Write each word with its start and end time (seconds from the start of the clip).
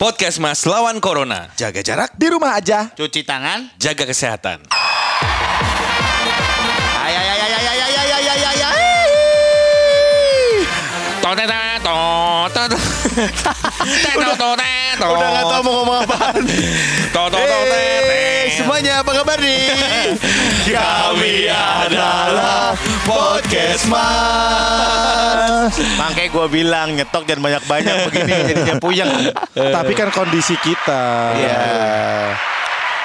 Podcast 0.00 0.40
Mas 0.40 0.64
lawan 0.64 0.96
Corona. 0.96 1.52
Jaga 1.60 1.84
jarak 1.84 2.16
di 2.16 2.32
rumah 2.32 2.56
aja. 2.56 2.88
Cuci 2.96 3.20
tangan. 3.20 3.68
Jaga 3.76 4.08
kesehatan. 4.08 4.64
Ay, 7.04 7.12
ay, 7.20 7.28
ay, 7.28 7.36
ay, 7.36 7.52
ay, 7.52 7.68
ay, 7.68 7.76
ay, 7.84 7.92
ay, 8.00 8.08
ay, 8.08 8.40
ay, 8.48 8.60
ay. 8.64 8.80
Toteta, 11.20 11.60
totot. 11.84 12.70
Tetot, 14.08 14.36
totetot. 14.40 15.04
Udah 15.04 15.28
gak 15.36 15.44
tau 15.52 15.60
mau 15.68 15.72
ngomong 15.84 15.98
apaan. 16.08 16.48
Totet. 17.12 18.39
Semuanya 18.70 19.02
apa 19.02 19.10
kabar 19.18 19.34
nih? 19.42 19.66
Kami 20.78 21.50
adalah 21.50 22.70
Podcast 23.02 23.82
Mas. 23.90 25.74
Makanya 25.98 26.30
gue 26.30 26.46
bilang 26.46 26.94
nyetok 26.94 27.26
jangan 27.26 27.50
banyak-banyak 27.50 27.94
begini 28.06 28.30
jadinya 28.46 28.74
puyeng. 28.78 29.10
Tapi 29.74 29.92
kan 29.98 30.14
kondisi 30.14 30.54
kita 30.62 31.34
Iya. 31.34 31.58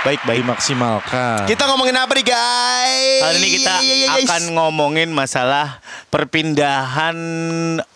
Baik, 0.06 0.22
baik. 0.22 0.46
dimaksimalkan. 0.46 1.50
Kita 1.50 1.66
ngomongin 1.66 1.98
apa 1.98 2.14
nih 2.14 2.26
guys? 2.30 3.22
Hari 3.26 3.38
ini 3.42 3.50
kita 3.58 3.74
akan 4.22 4.42
ngomongin 4.54 5.10
masalah 5.10 5.82
perpindahan 6.14 7.18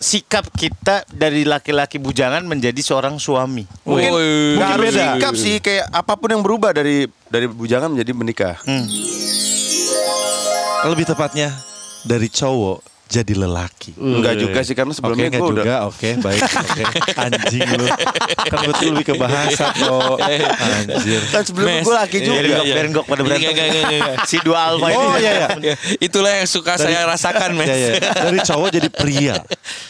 sikap 0.02 0.50
kita 0.58 1.06
dari 1.14 1.46
laki-laki 1.46 2.02
bujangan 2.02 2.42
menjadi 2.50 2.82
seorang 2.82 3.22
suami. 3.22 3.70
Mungkin, 3.86 4.10
nggak 4.58 4.70
harus 4.74 4.90
beda. 4.90 5.06
sikap 5.22 5.34
sih 5.38 5.62
kayak 5.62 5.86
apa 5.94 6.18
pun 6.18 6.34
yang 6.34 6.42
berubah 6.42 6.74
dari 6.74 7.06
dari 7.30 7.46
bujangan 7.48 7.90
menjadi 7.90 8.12
menikah. 8.12 8.56
lebih 10.80 11.04
tepatnya 11.04 11.52
dari 12.02 12.32
cowok 12.32 12.80
jadi 13.10 13.34
lelaki. 13.36 13.98
Enggak 13.98 14.38
juga 14.38 14.62
sih 14.62 14.78
karena 14.78 14.94
sebelumnya 14.94 15.34
enggak 15.34 15.42
gue 15.42 15.50
udah 15.50 15.66
juga. 15.66 15.78
Oke, 15.90 16.10
baik. 16.22 16.40
Oke. 16.62 16.84
Anjing 17.18 17.70
lu. 17.74 17.86
Kan 18.46 18.58
gue 18.64 18.74
tuh 18.78 18.86
lebih 18.94 19.06
ke 19.10 19.16
bahasa 19.18 19.74
kok. 19.74 20.18
Anjir. 20.22 21.22
kan 21.34 21.42
sebelumnya 21.42 21.82
gue 21.82 21.96
laki 21.98 22.18
Iya, 22.22 22.24
juga. 22.24 22.38
Berenggok, 22.38 22.64
iya. 22.64 22.76
berenggok 22.78 23.06
pada 23.10 23.20
Enggak, 23.20 23.40
berantem. 23.42 23.50
enggak, 23.50 23.66
enggak, 23.66 23.84
enggak. 23.98 24.16
Si 24.30 24.38
dua 24.40 24.58
alfa 24.62 24.88
ini. 24.88 25.02
Oh 25.02 25.18
iya 25.18 25.32
ya. 25.34 25.48
Ya, 25.58 25.76
Itulah 26.08 26.32
yang 26.38 26.48
suka 26.48 26.74
saya 26.78 27.00
rasakan, 27.04 27.50
Mes. 27.58 27.66
Ya, 27.66 27.76
ya. 27.76 27.90
Dari 28.30 28.40
cowok 28.46 28.70
jadi 28.72 28.90
pria. 28.94 29.36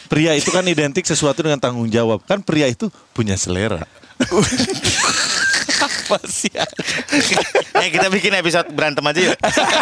Pria 0.08 0.32
itu 0.32 0.48
kan 0.48 0.64
identik 0.64 1.04
sesuatu 1.04 1.44
dengan 1.44 1.60
tanggung 1.60 1.86
jawab. 1.86 2.24
Kan 2.24 2.40
pria 2.40 2.66
itu 2.66 2.88
punya 3.12 3.36
selera. 3.36 3.84
Apa 5.80 6.18
sih? 6.28 6.52
Eh 7.80 7.88
kita 7.88 8.12
bikin 8.12 8.34
episode 8.36 8.68
berantem 8.76 9.00
aja 9.00 9.32
yuk. 9.32 9.38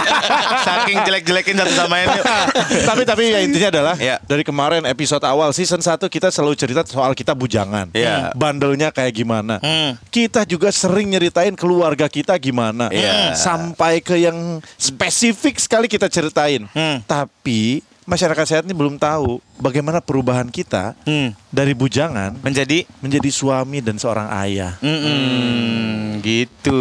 Saking 0.68 0.98
jelek-jelekin 1.02 1.58
satu 1.58 1.72
sama 1.74 1.98
lain 1.98 2.14
yuk. 2.14 2.26
tapi 2.88 3.02
tapi 3.02 3.22
ya 3.34 3.40
intinya 3.42 3.68
adalah 3.74 3.94
Ya. 3.98 4.22
dari 4.22 4.46
kemarin 4.46 4.86
episode 4.86 5.24
awal 5.26 5.50
season 5.50 5.82
1 5.82 5.98
kita 6.06 6.30
selalu 6.30 6.54
cerita 6.54 6.86
soal 6.86 7.10
kita 7.18 7.34
bujangan. 7.34 7.90
Ya. 7.90 8.30
Bandelnya 8.38 8.94
kayak 8.94 9.18
gimana. 9.18 9.58
Hmm. 9.58 9.98
Kita 10.14 10.46
juga 10.46 10.70
sering 10.70 11.10
nyeritain 11.10 11.58
keluarga 11.58 12.06
kita 12.06 12.38
gimana. 12.38 12.86
Ya. 12.94 13.34
Sampai 13.34 13.98
ke 13.98 14.14
yang 14.14 14.62
spesifik 14.78 15.58
sekali 15.58 15.90
kita 15.90 16.06
ceritain. 16.06 16.70
Hmm. 16.70 17.02
Tapi 17.02 17.82
masyarakat 18.08 18.42
sehat 18.42 18.62
ini 18.64 18.72
belum 18.72 18.96
tahu 18.96 19.36
bagaimana 19.54 20.00
perubahan 20.00 20.48
kita 20.48 20.96
Hmm. 21.04 21.30
dari 21.48 21.72
bujangan 21.72 22.34
Menjadi 22.40 22.82
menjadi 22.98 23.28
suami 23.28 23.78
dan 23.78 23.94
seorang 23.94 24.26
ayah. 24.40 24.74
Mm-mm, 24.80 26.18
gitu. 26.18 26.80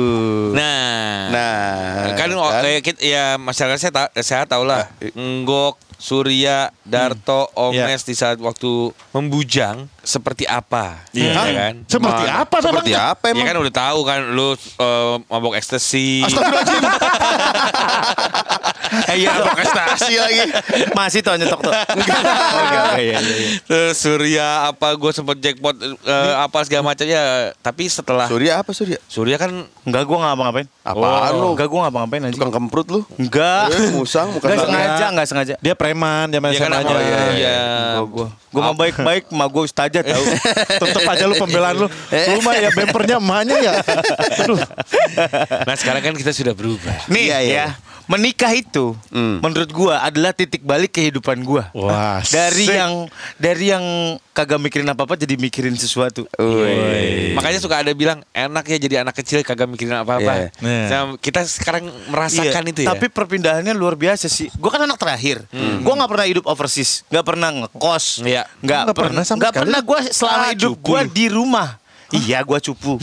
Nah, 0.56 1.06
Nah, 1.28 2.16
kan, 2.16 2.32
oh, 2.32 2.48
kayak 2.48 2.82
kita, 2.82 3.00
ya 3.04 3.36
masyarakat 3.36 3.78
saya 3.78 3.92
ta- 3.92 4.14
saya 4.18 4.48
tahu 4.48 4.64
lah. 4.64 4.88
Enggok, 5.12 5.76
Surya, 5.94 6.72
Darto, 6.82 7.46
Omes 7.54 8.02
di 8.02 8.14
saat 8.14 8.38
waktu 8.38 8.94
membujang 9.12 9.90
seperti 10.00 10.46
apa, 10.46 11.02
Iya. 11.12 11.34
ya 11.34 11.52
kan? 11.58 11.74
Seperti 11.84 12.24
apa 12.24 12.56
Seperti 12.62 12.92
namanya? 12.94 13.12
apa 13.12 13.24
Ya 13.26 13.32
emang? 13.34 13.46
kan 13.46 13.56
udah 13.60 13.74
tahu 13.76 14.00
kan 14.06 14.20
lu 14.30 14.48
eh, 14.54 15.16
mabok 15.26 15.54
ekstasi. 15.54 16.22
Eh, 19.06 19.16
iya 19.22 19.32
ekstasi 19.54 20.14
lagi. 20.18 20.44
Masih 20.92 21.20
tuh 21.22 21.38
nyetok 21.38 21.62
tuh. 21.62 21.74
Oke, 22.58 23.02
iya, 23.04 23.18
iya, 23.18 23.18
iya. 23.20 23.50
Terus 23.64 23.96
Surya 23.96 24.48
apa 24.70 24.94
gue 24.94 25.12
sempet 25.14 25.38
jackpot 25.38 25.76
eh, 25.78 26.34
apa 26.36 26.58
segala 26.66 26.94
macam 26.94 27.06
ya. 27.06 27.54
Tapi 27.60 27.84
setelah 27.88 28.26
Surya 28.26 28.60
apa 28.60 28.72
Surya? 28.74 28.98
Surya 29.06 29.38
kan 29.38 29.52
Enggak, 29.88 30.04
gue 30.04 30.18
gak 30.18 30.28
ngapa-ngapain. 30.28 30.68
Apaan 30.84 31.32
lu? 31.34 31.48
Enggak, 31.56 31.68
gue 31.68 31.78
gak 31.80 31.86
ngapa-ngapain 31.88 32.22
aja. 32.28 32.36
Tukang 32.36 32.54
kemprut 32.54 32.88
lu? 32.90 33.00
Enggak. 33.16 33.72
Eh, 33.72 33.88
musang 33.96 34.28
bukan 34.36 34.48
Enggak 34.52 34.66
sengaja, 34.68 35.06
enggak 35.08 35.28
sengaja. 35.28 35.54
Dia 35.64 35.74
preman, 35.74 36.26
dia 36.28 36.40
main 36.44 36.52
ya 36.52 36.60
kan 36.60 36.72
SMA-nya. 36.76 36.92
apa 36.92 37.02
ya, 37.02 37.20
ya. 37.36 37.60
Gue 38.04 38.28
gue 38.28 38.62
mau 38.64 38.74
baik-baik, 38.74 39.24
mah 39.30 39.48
gue 39.48 39.64
ustazah 39.64 40.02
tau. 40.02 40.24
Tetep 40.82 41.04
aja 41.04 41.24
lu 41.24 41.36
pembelaan 41.36 41.76
lu. 41.78 41.88
Lu 42.10 42.40
mah 42.42 42.56
ya 42.56 42.70
bempernya 42.70 43.16
emaknya 43.18 43.56
ya. 43.62 43.74
Aduh. 44.44 44.60
Nah 45.64 45.76
sekarang 45.76 46.02
kan 46.02 46.14
kita 46.16 46.32
sudah 46.32 46.52
berubah. 46.52 47.08
Nih 47.08 47.28
Iya, 47.28 47.40
iya. 47.44 47.56
ya, 47.56 47.68
menikah 48.08 48.52
itu 48.52 48.96
Hmm. 49.08 49.40
menurut 49.40 49.70
gua 49.70 50.00
adalah 50.02 50.32
titik 50.32 50.62
balik 50.62 50.92
kehidupan 50.92 51.40
gua. 51.42 51.68
Wah, 51.72 52.20
Dari 52.22 52.64
sik. 52.64 52.74
yang 52.74 52.94
dari 53.36 53.66
yang 53.68 53.84
kagak 54.32 54.58
mikirin 54.58 54.86
apa-apa 54.86 55.14
jadi 55.14 55.36
mikirin 55.36 55.74
sesuatu. 55.74 56.24
Woi. 56.34 57.34
Makanya 57.34 57.60
suka 57.60 57.78
ada 57.78 57.92
bilang 57.92 58.24
enak 58.32 58.64
ya 58.66 58.78
jadi 58.78 58.96
anak 59.02 59.14
kecil 59.14 59.42
kagak 59.42 59.66
mikirin 59.66 59.98
apa-apa. 59.98 60.34
Iya. 60.40 60.48
Nah. 60.58 60.86
Nah, 60.88 61.02
kita 61.18 61.44
sekarang 61.44 61.84
merasakan 62.08 62.64
Iya, 62.64 62.72
itu 62.72 62.80
ya. 62.82 62.88
Tapi 62.90 63.06
perpindahannya 63.08 63.74
luar 63.74 63.94
biasa 63.94 64.26
sih. 64.26 64.48
Gua 64.54 64.70
kan 64.70 64.82
anak 64.82 64.96
terakhir. 64.96 65.44
Gua 65.82 65.94
nggak 65.96 66.10
pernah 66.10 66.28
hidup 66.28 66.46
overseas, 66.46 67.04
nggak 67.08 67.26
pernah 67.26 67.50
ngekos, 67.54 68.24
Iya. 68.24 68.48
nggak 68.58 68.82
Nggak 68.84 68.96
pernah 68.96 69.10
pernah, 69.12 69.24
sama 69.24 69.38
nggak 69.38 69.52
sekali. 69.52 69.64
pernah. 69.64 69.80
Gua 69.82 70.00
selama 70.08 70.38
Ah, 70.40 70.50
hidup 70.52 70.72
gua 70.80 71.02
di 71.04 71.26
rumah. 71.28 71.70
Iya, 72.16 72.40
gua 72.48 72.60
cupu. 72.64 72.96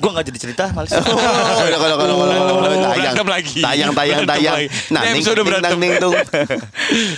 gua 0.00 0.10
nggak 0.16 0.26
jadi 0.32 0.38
cerita, 0.40 0.64
males. 0.72 0.92
Oh, 0.96 1.02
udah, 1.04 1.78
udah, 1.78 1.96
udah, 1.96 2.90
tayang. 2.96 3.14
Lagi. 3.26 3.60
Tayang, 3.60 3.90
tayang, 3.92 4.22
tayang. 4.24 4.56
Nah, 4.88 5.02
Ini 5.12 5.20
ning, 5.20 5.44
berantem. 5.44 5.76
ning, 5.76 5.92
tung. 6.00 6.16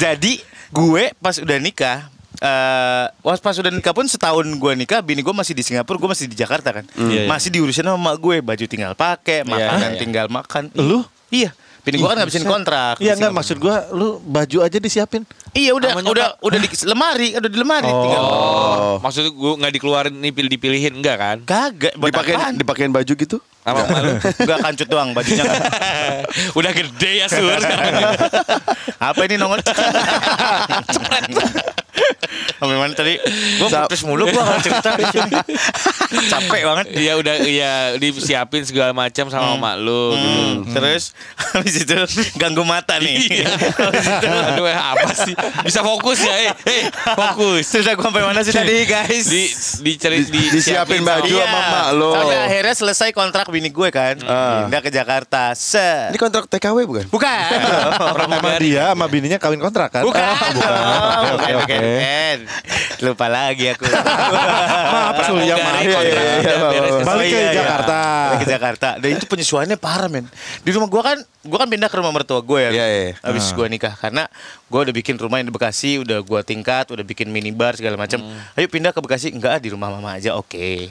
Jadi 0.03 0.43
gue 0.69 1.03
pas 1.17 1.37
udah 1.41 1.59
nikah 1.63 2.13
eh 2.39 3.07
was 3.27 3.43
pas 3.43 3.57
udah 3.59 3.73
nikah 3.73 3.91
pun 3.91 4.07
setahun 4.07 4.47
gue 4.47 4.73
nikah, 4.79 5.03
bini 5.03 5.27
gue 5.27 5.35
masih 5.35 5.59
di 5.59 5.67
Singapura, 5.67 5.99
gue 5.99 6.11
masih 6.15 6.31
di 6.31 6.39
Jakarta 6.39 6.71
kan, 6.71 6.85
Iya, 6.95 7.27
iya. 7.27 7.27
masih 7.27 7.51
diurusin 7.51 7.83
sama 7.83 7.99
emak 7.99 8.17
gue, 8.23 8.37
baju 8.39 8.65
tinggal 8.71 8.95
pakai, 8.95 9.43
makanan 9.43 9.99
iya. 9.99 9.99
tinggal 9.99 10.27
makan. 10.31 10.71
Lu? 10.79 11.03
Iya, 11.35 11.51
bini 11.89 11.97
gue 11.97 12.05
kan 12.05 12.17
ngabisin 12.21 12.45
kontrak. 12.45 13.01
Iya 13.01 13.17
enggak 13.17 13.33
maksud 13.33 13.57
gua 13.57 13.89
lu 13.89 14.21
baju 14.21 14.59
aja 14.61 14.77
disiapin. 14.77 15.25
Iya 15.57 15.73
udah, 15.73 15.97
Sama 15.97 16.05
udah, 16.05 16.27
udah 16.45 16.59
di 16.61 16.69
lemari, 16.85 17.29
udah 17.33 17.49
di 17.49 17.59
lemari, 17.59 17.89
tinggal. 17.89 18.21
Oh, 18.21 18.95
maksudnya 19.01 19.33
gue 19.33 19.53
nggak 19.57 19.73
dikeluarin 19.81 20.15
nipil 20.15 20.45
dipilihin 20.45 21.01
enggak 21.01 21.17
kan? 21.17 21.37
Kagak, 21.49 21.97
Dipakein, 21.97 22.37
apaan? 22.37 22.55
dipakein 22.61 22.93
baju 22.93 23.13
gitu? 23.17 23.41
Sama 23.65 23.85
malu. 23.89 24.17
Enggak 24.45 24.59
kancut 24.65 24.89
doang 24.89 25.09
bajunya. 25.13 25.45
kan. 25.45 25.61
Udah 26.59 26.73
gede 26.73 27.11
ya 27.21 27.27
sur. 27.29 27.53
Apa 29.09 29.21
ini 29.29 29.37
nongol? 29.37 29.61
Sampai 32.55 32.75
mana 32.75 32.93
tadi? 32.93 33.15
Gue 33.57 33.69
Sa- 33.69 33.85
putus 33.85 34.03
mulu 34.03 34.25
gue 34.25 34.35
kalau 34.35 34.59
cerita 34.59 34.91
di 34.95 35.05
sini. 35.15 35.33
Capek 36.27 36.63
banget. 36.65 36.87
Iya 36.93 37.13
udah 37.15 37.35
ya 37.41 37.73
disiapin 37.97 38.63
segala 38.63 38.91
macam 38.93 39.27
sama 39.27 39.49
Hmm. 39.49 39.61
mak 39.61 39.77
lu 39.79 40.13
gitu. 40.13 40.75
Terus 40.75 41.15
habis 41.55 41.75
itu 41.79 41.95
ganggu 42.35 42.63
mata 42.63 42.99
nih. 42.99 43.17
Iya. 43.25 43.49
Aduh 44.53 44.67
apa 44.67 45.09
sih? 45.17 45.35
Bisa 45.63 45.81
fokus 45.81 46.19
ya, 46.19 46.35
eh, 46.43 46.53
eh 46.65 46.83
fokus. 47.09 47.65
Terus 47.67 47.87
aku 47.89 48.03
sampai 48.03 48.23
mana 48.23 48.41
sih 48.41 48.51
tadi 48.51 48.85
guys? 48.85 49.25
Di 49.25 49.43
dicari 49.81 50.25
di, 50.25 50.43
Disiapin 50.51 51.01
baju 51.01 51.25
sama- 51.29 51.47
sama 51.47 51.61
mak 51.71 51.89
lo. 51.95 52.11
Sampai 52.13 52.39
akhirnya 52.43 52.75
selesai 52.75 53.09
kontrak 53.11 53.47
bini 53.49 53.69
gue 53.69 53.89
kan. 53.89 54.19
Ah. 54.23 54.65
Pindah 54.65 54.81
ke 54.81 54.91
Jakarta. 54.91 55.55
Se. 55.55 56.11
Ini 56.11 56.19
kontrak 56.19 56.47
TKW 56.47 56.85
bukan? 56.85 57.05
Bukan. 57.09 57.51
Sama 58.19 58.59
dia 58.59 58.91
sama 58.91 59.07
bininya 59.07 59.39
kawin 59.39 59.59
kontrak 59.59 59.91
kan? 59.91 60.03
Bukan. 60.03 60.21
Ah, 60.21 60.53
bukan. 60.53 60.71
Oke, 61.35 61.51
oke, 61.57 61.79
bukan. 61.89 62.39
Lupa 63.07 63.27
lagi 63.31 63.65
aku. 63.71 63.87
Maaf 64.95 65.19
Sul 65.25 65.47
ya 65.47 65.55
maaf. 65.55 65.83
Iya, 65.87 65.99
iya, 66.03 66.23
iya. 66.43 67.03
Balik 67.07 67.29
ke 67.31 67.39
Oh. 67.39 67.55
Jakarta. 67.55 67.99
Balik 68.03 68.41
ke 68.43 68.49
Jakarta. 68.51 68.89
Dan 68.99 69.09
itu 69.15 69.25
penyesuaiannya 69.25 69.79
parah 69.79 70.11
men. 70.11 70.27
Di 70.67 70.71
rumah 70.75 70.91
gua 70.91 71.03
kan, 71.15 71.19
gua 71.47 71.59
kan 71.63 71.69
pindah 71.71 71.87
ke 71.87 71.97
rumah 71.97 72.11
mertua 72.11 72.43
gue 72.43 72.59
ya. 72.59 72.71
Iya, 72.75 72.87
iya. 72.91 73.13
Habis 73.23 73.55
gua 73.55 73.71
nikah 73.71 73.95
karena 73.95 74.27
gua 74.67 74.83
udah 74.83 74.95
bikin 74.95 75.15
rumah 75.15 75.39
yang 75.39 75.47
di 75.47 75.55
Bekasi, 75.55 76.03
udah 76.03 76.19
gua 76.27 76.43
tingkat, 76.43 76.91
udah 76.91 77.05
bikin 77.07 77.31
minibar 77.31 77.79
segala 77.79 77.95
macam. 77.95 78.19
Ayo 78.59 78.67
pindah 78.67 78.91
ke 78.91 78.99
Bekasi. 78.99 79.31
Enggak, 79.31 79.63
di 79.63 79.71
rumah 79.71 79.95
mama 79.95 80.19
aja. 80.19 80.35
Oke. 80.35 80.91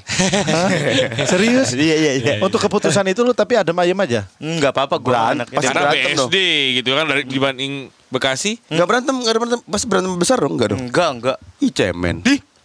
Serius? 1.31 1.75
Iya, 1.75 1.95
iya, 1.99 2.11
iya. 2.17 2.33
Untuk 2.39 2.63
keputusan 2.63 3.03
itu 3.11 3.19
lu 3.21 3.35
tapi 3.35 3.59
adem 3.59 3.75
ayem 3.83 3.97
aja. 3.99 4.23
Enggak 4.39 4.71
apa-apa 4.71 4.95
anaknya. 5.35 5.57
pasti 5.59 5.67
Karena 5.67 5.81
berantem. 5.91 6.15
BSD 6.15 6.37
gitu 6.81 6.89
kan 6.95 7.05
dari 7.09 7.23
dibanding 7.27 7.73
Bekasi 8.07 8.57
Enggak 8.71 8.87
berantem, 8.87 9.15
enggak 9.19 9.33
ada 9.35 9.39
berantem. 9.39 9.61
Pas 9.67 9.83
berantem 9.83 10.11
besar 10.15 10.37
dong, 10.39 10.53
enggak 10.55 10.69
dong. 10.73 10.81
Enggak, 10.87 11.09
enggak. 11.19 11.37
Ih, 11.59 11.71
cemen. 11.71 12.15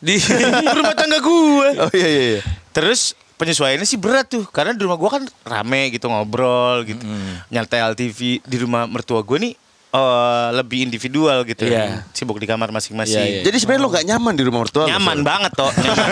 di 0.03 0.19
rumah 0.79 0.95
tangga 0.99 1.19
gue. 1.23 1.69
Oh 1.79 1.93
iya 1.95 2.09
iya 2.11 2.23
iya. 2.37 2.41
Terus 2.75 3.15
penyesuaiannya 3.43 3.87
sih 3.87 3.99
berat 3.99 4.31
tuh 4.31 4.47
karena 4.47 4.71
di 4.71 4.87
rumah 4.87 4.95
gua 4.95 5.19
kan 5.19 5.27
rame 5.43 5.91
gitu 5.91 6.07
ngobrol 6.07 6.87
gitu 6.87 7.03
nyantai 7.51 7.83
TV 7.99 8.39
di 8.39 8.57
rumah 8.63 8.87
mertua 8.87 9.19
gue 9.27 9.51
nih 9.51 9.55
eh, 9.93 10.49
lebih 10.57 10.89
individual 10.89 11.45
gitu. 11.45 11.69
Iya. 11.69 12.03
Sibuk 12.11 12.41
di 12.41 12.49
kamar 12.49 12.73
masing-masing. 12.73 13.21
Iya, 13.21 13.41
iya. 13.41 13.43
Jadi 13.45 13.57
sebenarnya 13.61 13.83
lo 13.85 13.91
gak 13.93 14.07
nyaman 14.09 14.33
di 14.33 14.43
rumah 14.49 14.61
mertua 14.65 14.85
lo, 14.85 14.89
Nyaman 14.89 15.19
Sol? 15.21 15.29
banget 15.29 15.53
toh 15.53 15.71
Nyaman, 15.73 16.09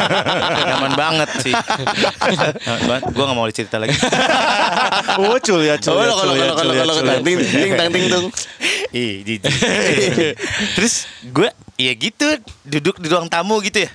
Nyaman 0.69 0.93
banget 0.95 1.29
sih. 1.41 1.55
Gue 3.17 3.25
gak 3.25 3.37
mau 3.37 3.49
cerita 3.49 3.77
lagi 3.81 3.97
Oh, 5.25 5.37
cul 5.41 5.61
ya, 5.65 5.75
cul 5.81 5.97
Oh, 5.97 6.03
ya, 6.05 6.13
lo 6.13 6.15
kalau 6.15 6.33
cul 6.33 6.37
ya, 6.37 6.45
kalau 6.45 6.55
cul 6.55 6.61
kalau 6.61 6.75
ya, 6.77 6.83
kalau 6.85 6.95
cul 6.95 7.09
ya. 7.09 7.19
ting 7.25 7.37
ting 7.41 7.73
tang 7.75 7.91
ting 7.91 8.07
tung. 8.07 8.27
Ih, 8.91 9.13
jijik. 9.23 9.53
Terus 10.77 10.95
gue 11.25 11.49
ya 11.79 11.93
gitu 11.95 12.27
duduk 12.67 13.01
di 13.01 13.07
ruang 13.09 13.31
tamu 13.31 13.59
gitu 13.65 13.87
ya. 13.87 13.91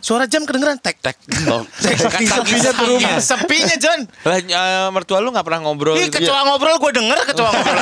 Suara 0.00 0.24
jam 0.24 0.48
kedengeran 0.48 0.80
tek 0.80 0.96
tek. 1.04 1.16
Oh, 1.44 1.60
sepinya 2.32 2.72
tuh 2.72 2.86
rumah. 2.88 3.20
Sepinya 3.20 3.76
John. 3.76 4.00
Lah 4.24 4.36
eh, 4.40 4.88
mertua 4.88 5.20
lu 5.20 5.28
nggak 5.28 5.44
pernah 5.44 5.60
ngobrol 5.60 6.00
Ih, 6.00 6.08
gitu. 6.08 6.24
kecoa 6.24 6.40
ngobrol 6.48 6.80
gue 6.80 6.92
denger 6.96 7.18
kecoa 7.28 7.50
ngobrol. 7.52 7.78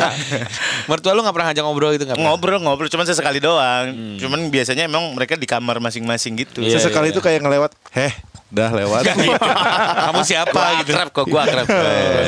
mertua 0.90 1.12
lu 1.14 1.20
nggak 1.22 1.34
pernah 1.38 1.46
ngajak 1.54 1.62
ngobrol 1.62 1.90
gitu 1.94 2.04
nggak 2.10 2.18
pernah? 2.18 2.30
ngobrol 2.34 2.58
ngobrol 2.58 2.88
cuman 2.90 3.06
sesekali 3.06 3.38
doang. 3.38 4.18
Cuman 4.18 4.50
biasanya 4.50 4.90
emang 4.90 5.14
mereka 5.14 5.38
di 5.38 5.46
kamar 5.46 5.78
masing-masing 5.78 6.34
gitu. 6.42 6.60
Iya, 6.60 6.82
Sesekali 6.82 7.10
iya. 7.10 7.14
itu 7.14 7.20
kayak 7.22 7.40
ngelewat, 7.46 7.70
heh, 7.94 8.12
dah 8.50 8.68
lewat. 8.68 9.02
Kamu 10.02 10.20
siapa 10.20 10.50
Gua 10.50 10.78
gitu? 10.82 10.90
akrab 10.90 11.08
kok, 11.08 11.24
gue 11.24 11.40
akrab. 11.40 11.66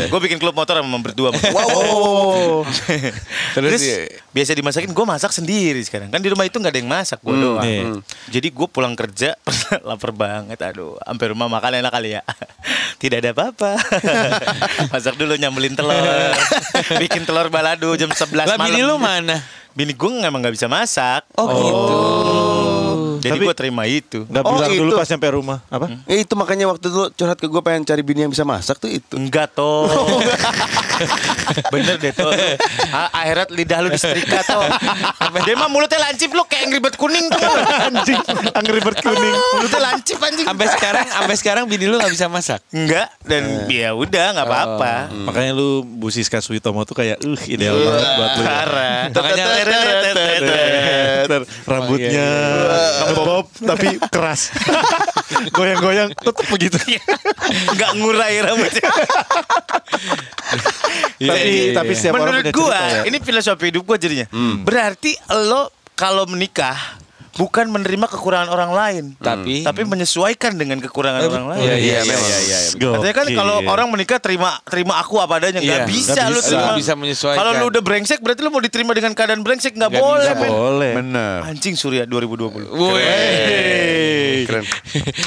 gue 0.06 0.20
bikin 0.22 0.38
klub 0.38 0.54
motor 0.54 0.78
sama 0.78 0.98
berdua. 0.98 1.34
Oh, 1.52 2.62
Terus, 3.52 3.70
Terus 3.76 3.82
biasa 4.30 4.50
dimasakin 4.52 4.90
gue 4.90 5.04
masak 5.04 5.30
sendiri 5.30 5.82
sekarang 5.82 6.08
kan 6.08 6.18
di 6.18 6.28
rumah 6.28 6.42
itu 6.42 6.56
nggak 6.56 6.70
ada 6.70 6.78
yang 6.78 6.88
masak 6.88 7.18
gue 7.18 7.34
doang. 7.34 7.62
iya. 7.62 7.82
Hmm. 7.84 8.00
Jadi 8.28 8.48
gue 8.48 8.66
pulang 8.66 8.94
kerja 8.94 9.34
lapar 9.88 10.10
banget 10.10 10.58
aduh 10.58 10.96
sampai 10.98 11.26
rumah 11.28 11.48
makan 11.48 11.82
enak 11.82 11.90
kali 11.90 12.14
ya. 12.14 12.22
Tidak 13.02 13.18
ada 13.18 13.30
apa-apa. 13.32 13.74
masak 14.88 15.14
dulu 15.14 15.34
nyambelin 15.34 15.74
telur. 15.74 16.32
bikin 16.96 17.22
telur 17.22 17.48
balado 17.48 17.90
jam 17.94 18.08
11 18.08 18.30
lah 18.32 18.54
malam. 18.54 18.68
bini 18.68 18.80
lu 18.80 18.94
mana? 18.96 19.36
Bini 19.72 19.90
gue 19.90 20.10
emang 20.20 20.38
nggak 20.38 20.54
bisa 20.54 20.68
masak. 20.68 21.24
Oh, 21.34 21.48
gitu. 21.48 21.96
Jadi 23.22 23.30
Tapi- 23.32 23.46
gue 23.46 23.54
terima 23.54 23.82
itu. 23.84 24.18
nggak 24.24 24.42
Oh, 24.42 24.52
bilang 24.52 24.70
dulu 24.74 24.90
itu. 24.90 24.98
pas 24.98 25.06
nyampe 25.06 25.28
rumah. 25.30 25.58
Apa? 25.68 25.86
Eh, 26.04 26.18
itu 26.20 26.34
makanya 26.34 26.66
waktu 26.66 26.84
itu 26.84 26.98
lo 26.98 27.08
curhat 27.08 27.38
ke 27.38 27.46
gue 27.46 27.62
pengen 27.62 27.82
cari 27.82 28.02
bini 28.02 28.20
yang 28.20 28.32
bisa 28.32 28.42
masak 28.42 28.76
tuh 28.76 28.90
itu. 28.90 29.14
Enggak 29.14 29.52
toh 29.52 29.86
Bener 31.68 31.96
deh 31.96 32.12
toh 32.12 32.30
Akhirat 33.12 33.50
lidah 33.50 33.78
lu 33.78 33.88
disetrika 33.88 34.42
toh 34.42 34.62
Dia 35.42 35.54
mah 35.54 35.66
mulutnya 35.66 35.98
lancip 36.00 36.30
lu 36.30 36.42
kayak 36.44 36.66
Angry 36.66 36.80
Bird 36.80 36.96
kuning 36.96 37.26
tuh 37.28 37.42
Anjing, 37.82 38.18
Angry 38.52 38.80
Bird 38.80 38.98
kuning. 38.98 39.34
Mulutnya 39.52 39.80
lancip 39.82 40.18
anjing 40.18 40.44
Sampai 40.44 40.66
sekarang, 40.68 41.06
sampai 41.08 41.36
sekarang 41.36 41.64
bini 41.64 41.86
lu 41.86 41.96
nggak 41.96 42.10
bisa 42.10 42.26
masak. 42.26 42.60
Enggak 42.70 43.10
Dan 43.20 43.66
ya 43.68 43.92
udah 43.92 44.26
nggak 44.32 44.46
apa-apa 44.46 44.94
Makanya 45.24 45.52
lu 45.52 45.68
Bu 45.82 46.08
Siska 46.08 46.38
Suitomo 46.38 46.82
tuh 46.82 46.94
kayak, 46.94 47.20
uh 47.20 47.42
ideal 47.44 47.74
banget 47.76 48.08
buat 48.12 48.30
lu. 48.32 48.42
ya. 48.42 48.54
Makanya 49.12 49.44
Ter- 51.24 51.46
Rambutnya 51.64 52.28
ngebob 53.12 53.46
tapi 53.60 53.88
keras. 54.08 54.50
Goyang-goyang 55.56 56.10
tetep 56.16 56.46
begitu. 56.48 56.78
Enggak 57.72 57.90
ngurai 58.00 58.36
rambutnya 58.40 58.90
tapi 61.22 61.48
iya, 61.48 61.72
tapi 61.76 61.92
iya. 61.92 61.98
setiap 61.98 62.12
orang 62.18 62.26
Menurut 62.26 62.44
gua 62.52 62.76
cerita 62.76 62.88
ya. 62.88 63.02
Ini 63.08 63.18
filosofi 63.22 63.64
hidup 63.70 63.82
gua 63.86 63.96
jadinya 63.98 64.26
Berarti 64.62 65.12
lo 65.48 65.70
kalau 65.92 66.24
menikah 66.26 66.91
Bukan 67.32 67.68
menerima 67.68 68.06
kekurangan 68.08 68.48
orang 68.48 68.70
lain 68.70 69.04
Tapi- 69.16 69.64
Tapi 69.64 69.82
menyesuaikan 69.82 70.52
dengan 70.52 70.78
kekurangan 70.78 71.20
orang 71.22 71.46
lain 71.48 71.64
Iya, 71.64 71.74
iya, 71.76 71.98
memang. 72.02 72.22
iya, 72.22 72.38
iya. 72.42 72.58
Katanya 72.76 73.14
kan 73.14 73.26
Gokil. 73.26 73.38
kalau 73.38 73.56
orang 73.64 73.88
menikah 73.88 74.18
terima 74.18 74.50
terima 74.62 74.96
aku 74.96 75.16
apa 75.16 75.38
adanya 75.38 75.58
nggak 75.58 75.80
Iya, 75.82 75.88
bisa 75.88 76.12
nggak 76.12 76.28
lu 76.28 76.36
bisa. 76.36 76.46
terima. 76.46 76.62
Nggak 76.62 76.78
bisa 76.78 76.92
menyesuaikan. 76.94 77.38
Kalau 77.38 77.50
lu 77.54 77.64
udah 77.68 77.82
brengsek 77.82 78.18
berarti 78.20 78.40
lu 78.40 78.50
mau 78.50 78.60
diterima 78.60 78.92
dengan 78.92 79.12
keadaan 79.12 79.40
brengsek 79.40 79.72
nggak 79.72 79.92
boleh. 79.92 80.28
bisa. 80.28 80.34
men. 80.36 80.50
boleh. 80.50 80.92
Bener. 80.94 81.36
Anjing 81.46 81.74
Surya 81.74 82.04
2020. 82.04 82.68
Woi. 82.68 83.00
Keren. 84.48 84.64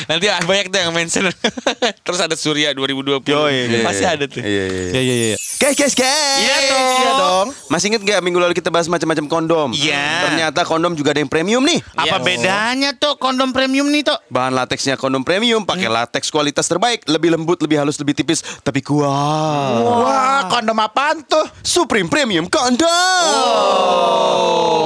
Nanti 0.05 0.25
banyak 0.27 0.65
tuh 0.69 0.79
yang 0.79 0.91
mention. 0.91 1.23
Terus 2.05 2.19
ada 2.19 2.35
Surya 2.35 2.75
2020. 2.75 3.23
Yoi. 3.25 3.81
Pasti 3.81 4.03
ada 4.03 4.25
tuh. 4.27 4.43
Iya, 4.43 4.63
iya, 4.65 4.65
iya. 4.67 4.91
Iya 4.91 5.01
iya 5.01 5.15
iya. 5.31 5.37
Guys, 5.55 5.75
guys, 5.75 5.95
guys. 5.95 6.39
Iya 6.43 6.57
dong. 6.67 6.99
Iya 6.99 7.11
dong. 7.15 7.47
Masih 7.71 7.85
inget 7.89 8.01
gak 8.03 8.19
minggu 8.19 8.37
lalu 8.37 8.53
kita 8.53 8.69
bahas 8.69 8.85
macam-macam 8.85 9.25
kondom? 9.25 9.69
Iya. 9.71 10.29
Ternyata 10.29 10.61
kondom 10.67 10.93
juga 10.93 11.15
ada 11.15 11.23
yang 11.23 11.31
premium 11.31 11.63
nih. 11.63 11.79
Apa 11.95 12.19
Iya. 12.19 12.27
bedanya 12.27 12.89
tuh 12.91 13.15
kondom 13.15 13.55
premium 13.55 13.87
nih 13.87 14.03
tuh? 14.03 14.19
Bahan 14.27 14.51
lateksnya 14.51 14.99
kondom 14.99 15.23
premium, 15.23 15.63
pakai 15.63 15.87
lateks 15.87 16.27
kualitas 16.27 16.67
terbaik, 16.67 17.07
lebih 17.07 17.31
lembut, 17.31 17.55
lebih 17.63 17.79
halus, 17.79 17.95
lebih 17.95 18.11
tipis, 18.13 18.43
tapi 18.61 18.83
kuat. 18.83 19.79
Wah, 19.79 20.51
kondom 20.51 20.75
apaan 20.75 21.23
tuh? 21.23 21.47
Supreme 21.63 22.11
Premium 22.11 22.51
Kondom. 22.51 22.89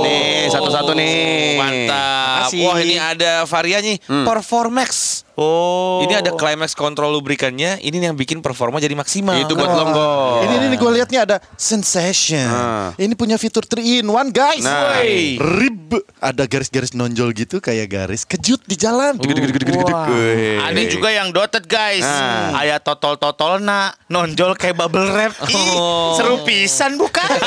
Nih, 0.05 0.47
satu-satu 0.49 0.93
nih. 0.93 1.57
Mantap. 1.57 2.53
Wah 2.53 2.77
ini 2.77 2.95
ada 2.97 3.45
variannya 3.45 3.97
Performax. 4.05 5.23
Oh. 5.39 6.03
Ini 6.03 6.19
ada 6.19 6.35
climax 6.35 6.75
control 6.75 7.15
lubrikannya. 7.15 7.79
Ini 7.79 8.11
yang 8.11 8.19
bikin 8.19 8.43
performa 8.43 8.83
jadi 8.83 8.91
maksimal. 8.91 9.39
Itu 9.39 9.55
buat 9.55 9.71
longgong. 9.71 10.43
Ini 10.43 10.67
ini 10.67 10.75
gue 10.75 10.91
liatnya 10.91 11.19
ada 11.23 11.37
sensation. 11.55 12.43
Ah. 12.43 12.91
Ini 12.99 13.15
punya 13.15 13.39
fitur 13.39 13.63
3 13.63 14.03
in 14.03 14.07
1 14.07 14.35
guys. 14.35 14.63
Nah. 14.67 14.99
Woi. 14.99 15.39
Rib. 15.39 15.95
Ada 16.19 16.43
garis-garis 16.43 16.91
nonjol 16.91 17.31
gitu 17.31 17.63
kayak 17.63 17.87
garis 17.87 18.27
kejut 18.27 18.59
di 18.67 18.75
jalan. 18.75 19.15
Wah. 19.15 20.11
Wih. 20.11 20.59
Ada 20.59 20.81
juga 20.91 21.09
yang 21.09 21.31
dotted 21.31 21.63
guys. 21.65 22.03
Ah. 22.03 22.59
Ayat 22.59 22.83
totol-totol 22.83 23.63
nak 23.63 23.95
nonjol 24.11 24.59
kayak 24.59 24.75
bubble 24.75 25.07
wrap. 25.07 25.31
Ih, 25.47 25.55
Oh. 25.69 26.17
seru 26.17 26.43
pisan 26.43 26.97
bukan? 26.97 27.23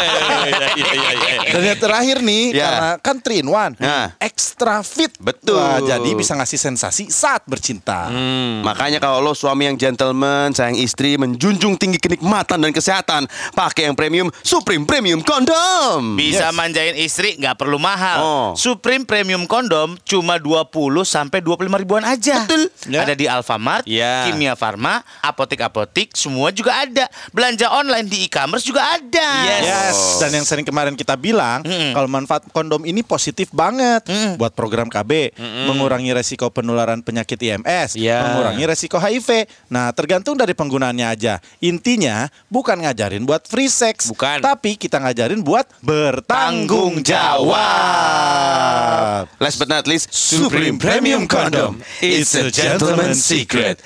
Iya, 0.42 0.68
iya, 0.78 0.90
iya, 0.94 1.12
iya. 1.12 1.50
Dan 1.54 1.62
yang 1.64 1.78
terakhir 1.78 2.16
nih, 2.20 2.44
Ya. 2.54 2.64
karena 2.66 2.90
kan 3.02 3.16
3 3.18 3.34
in 3.42 3.48
1, 3.48 3.72
Nah. 3.78 4.06
extra 4.18 4.80
fit. 4.82 5.10
Betul. 5.18 5.58
Wah, 5.58 5.78
jadi 5.78 6.10
bisa 6.14 6.32
ngasih 6.34 6.58
sensasi 6.58 7.10
saat 7.10 7.42
bercinta. 7.44 7.81
Makanya 8.62 9.02
kalau 9.02 9.18
lo 9.18 9.34
suami 9.34 9.66
yang 9.66 9.76
gentleman, 9.76 10.54
sayang 10.54 10.78
istri, 10.78 11.18
menjunjung 11.18 11.74
tinggi 11.76 11.98
kenikmatan 11.98 12.62
dan 12.62 12.72
kesehatan, 12.72 13.26
pakai 13.52 13.90
yang 13.90 13.96
premium 13.98 14.28
Supreme 14.46 14.86
Premium 14.86 15.20
Kondom. 15.20 16.14
Bisa 16.14 16.54
manjain 16.54 16.94
istri 16.94 17.34
nggak 17.38 17.58
perlu 17.58 17.76
mahal. 17.76 18.18
Oh. 18.22 18.48
Supreme 18.54 19.02
Premium 19.02 19.44
Kondom 19.50 19.98
cuma 20.06 20.38
20 20.38 20.68
sampai 21.02 21.42
25 21.42 21.82
ribuan 21.82 22.04
aja. 22.06 22.46
Betul. 22.46 22.70
Ya. 22.86 23.02
Ada 23.02 23.14
di 23.18 23.26
Alfamart, 23.26 23.84
Ya. 23.86 24.30
Kimia 24.30 24.54
Farma, 24.54 25.02
apotek-apotek, 25.24 26.14
semua 26.14 26.54
juga 26.54 26.86
ada. 26.86 27.10
Belanja 27.34 27.68
online 27.72 28.06
di 28.06 28.26
e-commerce 28.30 28.64
juga 28.66 28.84
ada. 28.84 29.28
Yes. 29.46 29.62
Yes, 29.62 29.98
dan 30.22 30.30
yang 30.34 30.46
sering 30.46 30.66
kemarin 30.66 30.94
kita 30.94 31.18
bilang, 31.18 31.64
kalau 31.92 32.06
manfaat 32.06 32.46
kondom 32.50 32.84
ini 32.86 33.02
positif 33.02 33.50
banget 33.50 34.06
buat 34.38 34.54
program 34.54 34.86
KB, 34.86 35.34
mengurangi 35.66 36.14
resiko 36.14 36.50
penularan 36.52 37.02
penyakit 37.02 37.38
IMS, 37.62 37.94
Iya. 37.94 38.18
mengurangi 38.26 38.66
resiko 38.66 38.98
HIV. 38.98 39.46
Nah, 39.68 39.94
tergantung 39.94 40.34
dari 40.34 40.50
penggunaannya 40.52 41.06
aja. 41.06 41.38
Intinya 41.58 42.26
bukan 42.48 42.82
ngajarin 42.82 43.22
buat 43.22 43.46
free 43.46 43.70
sex, 43.70 44.10
Bukan. 44.10 44.42
tapi 44.42 44.74
kita 44.74 44.98
ngajarin 44.98 45.38
buat 45.40 45.70
bertanggung 45.78 47.06
jawab. 47.06 47.54
Last 49.38 49.56
but 49.56 49.68
not 49.68 49.86
least, 49.86 50.10
Supreme 50.10 50.74
Premium 50.76 51.24
Condom. 51.24 51.78
It's 52.00 52.34
a 52.34 52.50
gentleman's 52.50 53.22
secret. 53.22 53.78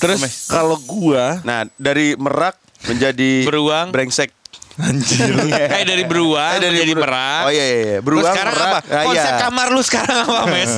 Terus 0.00 0.48
Kalau 0.48 0.80
gua 0.80 1.44
Nah, 1.44 1.68
dari 1.76 2.16
merak 2.16 2.56
menjadi 2.82 3.44
Beruang. 3.44 3.92
brengsek. 3.92 4.32
Anjir. 4.82 5.30
Eh 5.76 5.84
dari 5.84 6.04
beruang 6.04 6.56
Eh, 6.56 6.60
dari 6.60 6.76
jadi 6.78 6.92
beru- 6.92 7.04
merak. 7.04 7.42
Oh 7.42 7.50
iya 7.50 7.64
iya, 7.64 7.76
iya. 7.76 7.96
Terus 7.96 8.02
beruang 8.02 8.24
sekarang 8.28 8.54
merak. 8.54 8.66
apa? 8.66 8.78
Ah, 8.90 9.04
Konsep 9.04 9.24
iya. 9.26 9.38
kamar 9.38 9.66
lu 9.68 9.82
sekarang 9.82 10.16
apa, 10.22 10.40
Mes? 10.52 10.72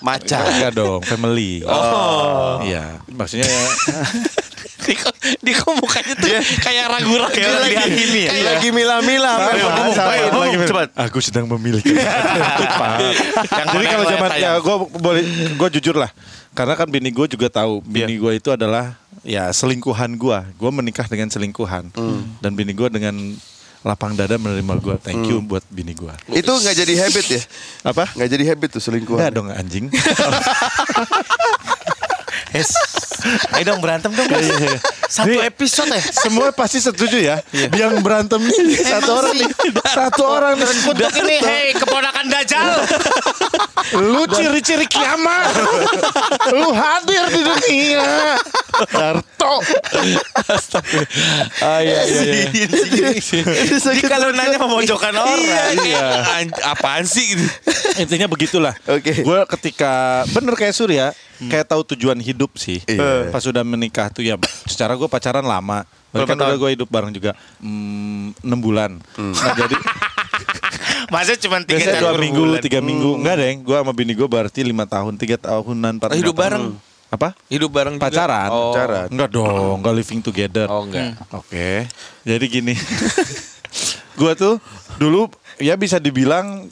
Macan. 0.00 0.44
Enggak 0.48 0.72
dong, 0.72 1.00
family. 1.02 1.52
Oh. 1.62 2.58
Iya, 2.60 2.84
maksudnya 3.08 3.44
ya. 3.44 3.62
Diko, 4.82 5.14
Diko 5.38 5.78
mukanya 5.78 6.18
tuh 6.18 6.26
kayak 6.58 6.90
ragu-ragu 6.90 7.30
Kayak 7.30 7.54
lagi 7.54 7.76
lagi. 7.78 8.02
ini 8.02 8.20
ya. 8.26 8.30
Kayak 8.34 8.46
lagi 8.50 8.68
milah-milah. 8.74 9.34
Oh, 10.34 10.42
cepat. 10.66 10.88
Aku 10.98 11.22
sedang. 11.22 11.46
Yang 11.46 11.70
Jadi 13.70 13.86
kalau 13.86 14.04
zaman 14.04 14.28
ya 14.36 14.50
gue 14.58 14.76
boleh 14.98 15.22
gue 15.54 15.68
jujur 15.78 15.94
lah. 15.94 16.10
Karena 16.52 16.74
kan 16.74 16.90
bini 16.90 17.08
gue 17.08 17.26
juga 17.30 17.46
tahu 17.48 17.78
bini 17.80 18.18
gue 18.18 18.32
itu 18.36 18.50
adalah 18.50 18.98
ya 19.22 19.50
selingkuhan 19.50 20.18
gue. 20.18 20.38
Gue 20.58 20.70
menikah 20.70 21.06
dengan 21.06 21.30
selingkuhan 21.30 21.90
dan 22.42 22.50
bini 22.54 22.74
gue 22.74 22.88
dengan 22.90 23.14
lapang 23.82 24.14
dada 24.14 24.38
menerima 24.38 24.74
gue. 24.78 24.96
Thank 25.02 25.26
you 25.30 25.42
buat 25.42 25.66
bini 25.70 25.94
gue. 25.94 26.14
Itu 26.30 26.50
nggak 26.54 26.74
jadi 26.74 26.94
habit 27.06 27.26
ya? 27.26 27.42
Apa? 27.82 28.04
Nggak 28.14 28.30
jadi 28.30 28.44
habit 28.54 28.68
tuh 28.78 28.82
selingkuhan. 28.82 29.18
Enggak 29.18 29.34
dong 29.34 29.48
anjing. 29.50 29.86
Yes. 32.52 32.68
Ayo 33.56 33.72
dong 33.72 33.80
berantem 33.80 34.12
dong. 34.12 34.28
Mas. 34.28 34.44
Satu 35.08 35.32
Nih, 35.32 35.48
episode 35.48 35.88
ya. 35.88 36.04
Semua 36.04 36.52
pasti 36.52 36.84
setuju 36.84 37.16
ya. 37.16 37.40
Yang 37.52 38.04
berantem 38.04 38.40
nih 38.44 38.76
satu 38.76 39.24
orang 39.24 39.34
nih. 39.40 39.50
Satu 39.88 40.22
orang 40.28 40.54
nih. 40.60 40.68
Untuk 40.68 41.12
ini, 41.16 41.36
hei 41.40 41.66
keponakan 41.72 42.28
Dajjal. 42.28 42.68
Lu 43.96 44.28
ciri-ciri 44.28 44.84
kiamat. 44.84 45.48
Lu 46.52 46.76
hadir 46.76 47.24
di 47.32 47.40
dunia. 47.40 48.36
Darto. 48.88 49.52
Ah 51.60 51.80
iya 51.80 52.00
iya. 52.04 52.46
Jadi 53.74 54.02
kalau 54.02 54.30
nanya 54.30 54.58
memojokkan 54.58 55.12
orang. 55.12 55.76
Iya. 55.78 56.06
An- 56.34 56.60
Apaan 56.66 57.04
sih 57.04 57.34
gitu? 57.34 57.44
Intinya 57.98 58.26
begitulah. 58.26 58.74
Oke. 58.86 59.22
Gue 59.22 59.40
ketika 59.50 60.24
bener 60.30 60.54
kayak 60.54 60.72
Surya, 60.72 61.06
kayak 61.42 61.66
tahu 61.66 61.82
tujuan 61.92 62.18
hidup 62.18 62.56
sih. 62.56 62.80
Iya. 62.84 63.28
Pas 63.28 63.40
sudah 63.40 63.62
menikah 63.62 64.08
tuh 64.08 64.22
ya, 64.22 64.36
secara 64.64 64.94
gue 64.94 65.06
pacaran 65.06 65.42
lama. 65.42 65.84
Kan 66.12 66.28
udah 66.28 66.56
gue 66.56 66.70
hidup 66.72 66.88
bareng 66.88 67.08
juga 67.08 67.32
Hmm, 67.56 68.36
enam 68.40 68.58
bulan. 68.58 69.00
Nah 69.16 69.52
jadi 69.54 69.76
Masa 71.08 71.36
cuma 71.36 71.60
tiga 71.60 71.92
tahun 71.92 72.00
dua 72.00 72.12
minggu, 72.16 72.42
tiga 72.58 72.80
minggu. 72.80 73.20
Enggak 73.20 73.36
deng, 73.36 73.56
gue 73.60 73.76
sama 73.76 73.92
bini 73.92 74.12
gue 74.12 74.24
berarti 74.24 74.60
lima 74.62 74.84
tahun, 74.84 75.16
tiga 75.16 75.36
tahunan, 75.36 76.00
empat 76.00 76.08
Oh, 76.08 76.16
hidup 76.16 76.32
tahun. 76.32 76.40
bareng? 76.40 76.64
Apa? 77.12 77.36
Hidup 77.46 77.68
bareng 77.70 77.96
juga? 77.96 78.08
Pacaran. 78.08 78.48
Oh. 78.48 78.72
Pacaran. 78.72 79.06
Enggak 79.06 79.30
dong, 79.30 79.76
enggak 79.78 79.94
living 79.94 80.20
together. 80.20 80.64
Oh 80.66 80.80
enggak. 80.82 81.12
Oke. 81.30 81.84
Jadi 82.24 82.44
gini. 82.48 82.72
gua 84.18 84.32
tuh 84.32 84.56
dulu 84.96 85.28
ya 85.56 85.76
bisa 85.76 85.96
dibilang 85.96 86.64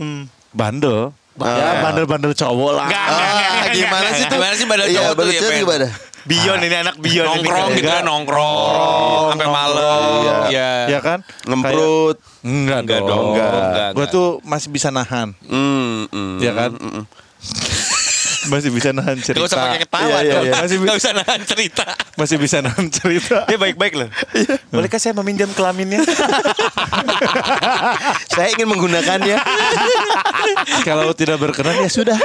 bandel. 0.50 1.12
Ya 1.36 1.80
bandel-bandel 1.80 2.32
cowok 2.32 2.72
lah. 2.74 2.88
Enggak, 2.88 3.04
enggak, 3.06 3.20
enggak, 3.22 3.36
Ah, 3.40 3.52
enggak, 3.54 3.74
gimana 3.74 4.00
enggak, 4.02 4.16
sih 4.16 4.24
tuh? 4.24 4.34
Gimana 4.34 4.54
sih 4.54 4.66
badal 4.66 4.86
Iya, 4.86 4.96
cowok 4.98 5.12
tuh 5.14 5.24
ya, 5.26 5.32
cowok 5.36 5.50
Pen? 5.50 5.60
gimana? 5.60 5.88
Bion 6.20 6.58
ini 6.60 6.76
anak 6.76 6.94
Bion 6.96 7.08
ini. 7.08 7.28
Nongkrong 7.32 7.68
gitu 7.70 7.88
kan 7.88 8.02
nongkrong 8.02 9.28
sampai 9.30 9.48
malam. 9.48 10.00
Iya. 10.48 10.70
Ya 10.86 10.98
kan? 11.00 11.18
Ngemprut. 11.44 12.16
Enggak, 12.40 12.78
Enggak 12.82 13.00
dong. 13.02 13.24
Enggak. 13.30 13.48
enggak, 13.52 13.88
Gua 13.90 14.00
enggak. 14.00 14.08
tuh 14.10 14.26
masih 14.42 14.68
bisa 14.68 14.88
nahan, 14.88 15.32
Hmm, 15.42 16.08
hmm, 16.08 16.36
ya 16.40 16.52
kan? 16.54 16.70
hmm, 16.72 16.92
hmm. 16.94 17.04
Masih 18.46 18.70
bisa 18.70 18.88
nahan 18.90 19.18
cerita. 19.18 19.42
Gak 19.42 19.50
usah 19.50 19.60
pakai 19.60 19.80
ketawa 19.82 20.06
Iya, 20.06 20.18
iya, 20.22 20.38
iya. 20.40 20.52
Masih, 20.56 20.76
Gak 20.80 20.96
usah 20.96 21.12
nahan 21.12 21.40
cerita. 21.44 21.84
masih 22.14 22.36
bisa 22.36 22.56
nahan 22.60 22.86
cerita. 22.88 23.36
Dia 23.44 23.58
baik-baik 23.58 23.94
loh. 23.94 24.08
Bolehkah 24.70 24.96
saya 24.96 25.12
meminjam 25.12 25.50
kelaminnya? 25.50 26.00
Saya 28.30 28.54
ingin 28.54 28.66
menggunakannya. 28.66 29.36
Kalau 30.88 31.12
tidak 31.12 31.36
berkenan 31.36 31.76
ya 31.78 31.90
sudah. 31.90 32.16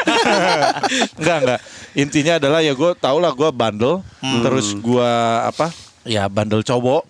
enggak 1.20 1.38
enggak. 1.42 1.60
Intinya 1.96 2.34
adalah 2.38 2.60
ya 2.62 2.72
gue 2.72 2.92
tau 2.96 3.18
lah 3.18 3.32
gue 3.32 3.50
bandel. 3.50 4.00
Terus 4.22 4.72
gue 4.74 5.12
apa? 5.42 5.72
Ya 6.06 6.30
bandel 6.30 6.62
cowok. 6.62 7.10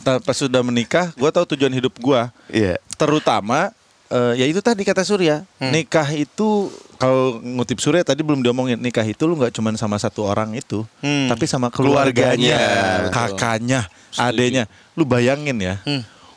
Ta- 0.00 0.22
Pas 0.22 0.36
sudah 0.36 0.62
menikah, 0.62 1.10
gue 1.12 1.28
tahu 1.28 1.44
tujuan 1.52 1.72
hidup 1.72 1.92
gue. 1.92 2.20
Iya. 2.48 2.78
Terutama 2.94 3.74
eh, 4.08 4.32
ya 4.38 4.46
itu 4.46 4.60
tadi 4.60 4.82
kata 4.82 5.02
Surya, 5.02 5.42
nikah 5.58 6.06
itu 6.10 6.70
kalau 6.96 7.38
ngutip 7.38 7.76
Surya 7.76 8.00
tadi 8.00 8.24
belum 8.24 8.40
diomongin 8.40 8.76
nikah 8.76 9.04
itu 9.04 9.24
lu 9.24 9.36
nggak 9.36 9.52
cuma 9.52 9.74
sama 9.74 9.96
satu 9.96 10.24
orang 10.24 10.54
itu, 10.54 10.86
Hmm. 11.04 11.28
tapi 11.28 11.44
sama 11.44 11.68
keluarganya, 11.68 12.56
Keluarganya, 12.56 13.12
kakaknya, 13.12 13.80
adenya. 14.16 14.64
Lu 14.94 15.04
bayangin 15.04 15.58
ya. 15.58 15.76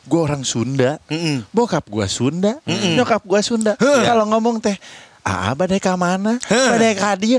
Gue 0.00 0.20
orang 0.20 0.42
Sunda, 0.42 0.98
Mm-mm. 1.06 1.46
bokap 1.48 1.86
gue 1.86 2.06
Sunda, 2.06 2.58
nyokap 2.66 3.22
gue 3.22 3.40
Sunda. 3.40 3.72
Kalau 3.78 4.26
ngomong 4.26 4.58
teh, 4.58 4.74
ah 5.22 5.54
badai 5.54 5.78
ka 5.78 5.94
mana? 5.94 6.40
Badai 6.44 6.92
ka 6.98 7.14
dia. 7.14 7.38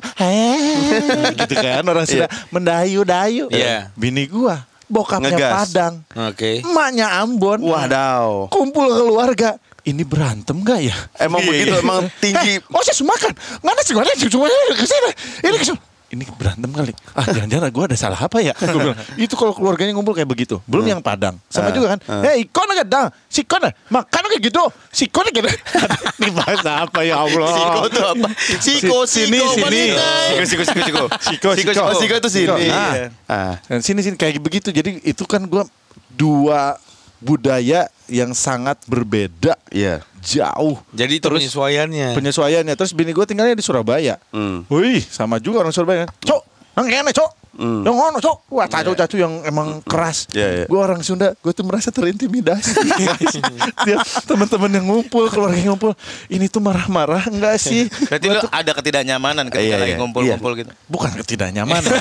Gitu 1.42 1.56
kan 1.58 1.84
orang 1.84 2.06
Sunda 2.08 2.30
mendayu-dayu. 2.50 3.52
Iya. 3.52 3.92
Bini 3.98 4.24
gue 4.26 4.56
bokapnya 4.88 5.32
Ngegas. 5.36 5.52
Padang, 5.72 5.94
Oke. 6.30 6.60
emaknya 6.64 7.08
Ambon. 7.20 7.64
Wadaw. 7.64 8.52
Kumpul 8.52 8.88
keluarga. 8.88 9.56
Ini 9.82 10.04
berantem 10.06 10.62
gak 10.62 10.80
ya? 10.86 10.94
Emang 11.18 11.42
begitu, 11.42 11.74
emang 11.74 12.06
tinggi. 12.22 12.62
Eh, 12.62 12.70
oh 12.70 12.82
saya 12.86 12.94
sumakan. 12.94 13.34
Ada 13.34 13.82
sih, 13.82 13.98
sih. 13.98 14.30
Semuanya 14.30 14.54
ke 14.78 14.86
sini. 14.86 15.10
Ini 15.42 15.58
ke 15.58 15.66
sini. 15.66 15.80
Ini 16.12 16.28
berantem 16.36 16.68
kali. 16.68 16.92
Ah 17.16 17.24
jangan-jangan 17.36 17.72
gue 17.72 17.84
ada 17.88 17.96
salah 17.96 18.20
apa 18.20 18.44
ya? 18.44 18.52
Gua 18.52 18.92
bilang, 18.92 19.00
itu 19.16 19.32
kalau 19.40 19.56
keluarganya 19.56 19.96
ngumpul 19.96 20.12
kayak 20.12 20.28
begitu. 20.28 20.60
Belum 20.68 20.84
yang 20.84 21.00
Padang. 21.00 21.40
Sama 21.48 21.72
Ah, 21.72 21.74
juga 21.74 21.96
kan. 21.96 22.00
ah. 22.12 22.28
Eh 22.30 22.44
ikon 22.44 22.68
aja 22.68 22.84
dang. 22.84 23.08
Si 23.32 23.48
kon 23.48 23.64
makan 23.64 24.22
kayak 24.28 24.44
gitu. 24.44 24.60
Si 24.92 25.08
kon 25.08 25.24
kayak 25.24 25.40
gitu. 25.40 25.50
Ini 26.20 26.30
bahasa 26.36 26.84
apa 26.84 27.00
ya 27.08 27.16
Allah? 27.24 27.56
Siko 27.56 27.82
tuh 27.88 28.06
apa? 28.12 28.28
Siko, 28.60 28.98
Sini, 29.08 29.40
siko, 29.40 29.50
sini. 29.56 29.84
Siko, 29.96 30.44
siko, 30.46 30.64
siko, 30.68 30.82
siko. 30.84 31.06
Siko, 31.24 31.50
siko. 31.56 31.82
Oh, 31.88 31.96
siko 31.96 32.14
itu 32.20 32.30
sini. 32.30 32.68
Nah, 32.68 33.08
Ah. 33.32 33.54
Dan 33.72 33.80
sini 33.80 34.04
sini 34.04 34.20
kayak 34.20 34.44
begitu. 34.44 34.68
Jadi 34.70 35.00
itu 35.08 35.24
kan 35.24 35.48
gua 35.48 35.64
dua 36.12 36.76
budaya 37.24 37.88
yang 38.12 38.36
sangat 38.36 38.76
berbeda, 38.86 39.56
Iya. 39.72 40.04
jauh. 40.20 40.76
Jadi 40.92 41.18
itu 41.18 41.26
penyesuaiannya. 41.26 42.12
penyesuaiannya. 42.14 42.76
Terus 42.76 42.92
bini 42.92 43.10
gue 43.10 43.24
tinggalnya 43.24 43.56
di 43.56 43.64
Surabaya. 43.64 44.20
Hmm. 44.30 44.68
Wih, 44.68 45.00
sama 45.00 45.40
juga 45.40 45.64
orang 45.64 45.72
Surabaya. 45.72 46.04
Cok, 46.20 46.42
nang 46.76 46.86
kene 46.86 47.10
cok. 47.10 47.32
Hmm. 47.52 47.84
Yang 47.84 47.96
ngono 47.96 48.18
cok. 48.18 48.38
Wah, 48.50 48.64
cacu-cacu 48.66 49.16
yang 49.18 49.44
emang 49.44 49.84
keras. 49.84 50.24
Iya, 50.32 50.48
iya. 50.54 50.66
Gue 50.66 50.80
orang 50.80 51.04
Sunda, 51.04 51.36
gue 51.36 51.52
tuh 51.52 51.64
merasa 51.64 51.92
terintimidasi. 51.92 52.74
Teman-teman 54.30 54.72
yang 54.72 54.88
ngumpul, 54.88 55.28
keluarga 55.28 55.56
yang 55.56 55.76
ngumpul, 55.76 55.92
ini 56.28 56.48
tuh 56.48 56.60
marah-marah 56.60 57.28
enggak 57.28 57.60
sih? 57.60 57.92
Berarti 58.08 58.28
lu 58.28 58.40
ada 58.48 58.72
ketidaknyamanan 58.72 59.46
ketika 59.48 59.68
Iya, 59.68 59.78
lagi 59.78 59.94
iya. 59.94 60.00
ngumpul-ngumpul 60.00 60.52
gitu. 60.58 60.72
Bukan 60.88 61.12
ketidaknyamanan. 61.20 61.92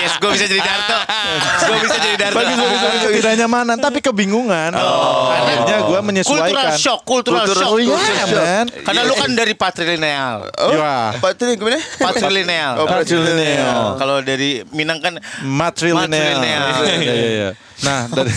Yes, 0.00 0.12
gue 0.16 0.30
bisa 0.32 0.46
jadi 0.46 0.60
Darto. 0.60 0.96
Gue 1.68 1.76
bisa 1.84 1.96
jadi 1.98 2.16
Darto. 2.16 2.36
Bagi 2.36 2.52
gue 2.52 2.68
bukan 2.68 2.90
ketidaknyamanan, 3.04 3.76
tapi 3.76 3.98
kebingungan. 4.00 4.70
Akhirnya 4.72 5.78
gue 5.78 5.88
Kultural 5.90 6.02
menyesuaikan. 6.02 6.72
shock, 6.74 7.00
cultural, 7.04 7.44
Kultural 7.44 7.60
shock. 7.60 7.70
Oh 7.70 7.78
iya, 7.78 7.96
shock. 7.96 8.28
man. 8.32 8.66
Karena 8.82 9.00
lu 9.04 9.14
kan 9.14 9.30
dari 9.30 9.52
patrilineal. 9.52 10.36
Oh, 10.56 10.72
Iya. 10.72 10.94
Pak 11.16 11.32
Tri 11.36 11.54
gimana? 11.54 11.78
Patrilineal. 11.96 12.72
Oh, 12.80 12.86
patrilineal. 12.86 13.80
Kalau 13.96 14.16
dari 14.20 14.64
Minang 14.70 14.98
kan 14.98 15.14
Matrilineal. 15.44 16.08
Matrilineal. 16.08 16.64
Iya, 16.80 16.94
iya, 16.96 17.28
iya. 17.30 17.50
Nah, 17.80 18.08
dari 18.16 18.32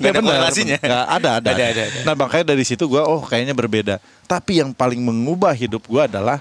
Nggak 0.00 0.10
ada 0.10 0.16
Ya, 0.16 0.22
benar, 0.24 0.32
korelasinya? 0.40 0.78
Nggak 0.80 1.04
ada, 1.04 1.28
ada, 1.36 1.50
Ada, 1.52 1.64
ada, 1.66 1.82
ada. 1.84 2.00
Nah, 2.02 2.14
makanya 2.16 2.44
dari 2.48 2.64
situ 2.64 2.84
gua 2.86 3.04
oh 3.04 3.20
kayaknya 3.20 3.52
berbeda. 3.52 3.94
Tapi 4.24 4.64
yang 4.64 4.72
paling 4.72 4.96
mengubah 4.96 5.52
hidup 5.52 5.84
gua 5.84 6.08
adalah 6.08 6.40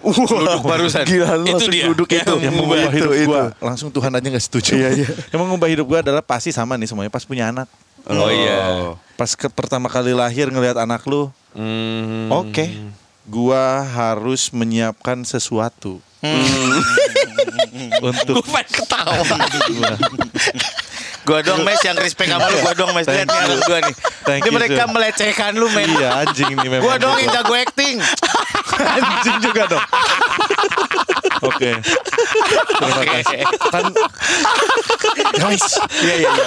duduk 0.00 0.62
barusan. 0.62 1.04
Gila 1.04 1.34
lu 1.34 1.44
Itu 1.44 1.52
langsung 1.54 1.72
dia. 1.72 1.84
duduk 1.86 2.08
itu. 2.08 2.34
yang 2.38 2.50
Itu, 2.50 2.50
mengubah 2.54 2.76
hidup 2.88 3.12
itu. 3.12 3.26
gua. 3.26 3.42
Langsung 3.58 3.88
Tuhan 3.88 4.10
aja 4.10 4.26
nggak 4.26 4.44
setuju. 4.44 4.72
Iya, 4.72 4.88
iya. 4.94 5.08
yang 5.32 5.40
mengubah 5.42 5.66
hidup 5.66 5.86
gua 5.86 5.98
adalah 6.00 6.20
pasti 6.20 6.50
sama 6.50 6.74
nih 6.74 6.86
semuanya 6.86 7.08
pas 7.08 7.22
punya 7.22 7.48
anak. 7.48 7.66
Oh 8.06 8.28
iya. 8.28 8.94
Pas 9.14 9.30
ke, 9.30 9.46
pertama 9.48 9.86
kali 9.86 10.12
lahir 10.12 10.48
ngelihat 10.48 10.78
anak 10.78 11.02
lu, 11.04 11.28
Hmm. 11.52 12.30
oke, 12.30 12.64
gua 13.24 13.62
harus 13.84 14.48
menyiapkan 14.48 15.20
sesuatu. 15.22 15.98
Untuk 18.00 18.34
Gue 18.34 18.46
pengen 18.48 18.70
ketawa. 18.72 19.14
Gua 21.22 21.44
doang 21.44 21.60
mes 21.60 21.76
yang 21.78 21.92
respect 21.94 22.26
sama 22.26 22.48
lu, 22.48 22.58
gua 22.58 22.72
doang 22.72 22.92
mes 22.92 23.04
lihat 23.04 23.26
nih 23.26 23.38
anak 23.38 23.60
gua 23.62 23.78
nih. 23.82 23.94
Thank 24.24 24.40
Ini 24.40 24.48
you, 24.48 24.54
mereka 24.54 24.82
melecehkan 24.88 25.52
lu 25.52 25.68
men. 25.68 25.88
iya 25.90 26.24
anjing 26.24 26.48
nih 26.50 26.68
memang. 26.68 26.84
Gua 26.84 26.96
doang 26.96 27.18
yang 27.18 27.30
jago 27.30 27.52
acting. 27.52 28.00
Anjing 28.76 29.38
juga 29.40 29.62
dong. 29.70 29.86
Oke. 31.40 31.70
Terima 31.78 33.04
kasih. 33.04 33.40
Kan 33.68 33.84
guys, 35.34 35.64
Iya 35.98 36.14
iya 36.16 36.30
iya. 36.30 36.44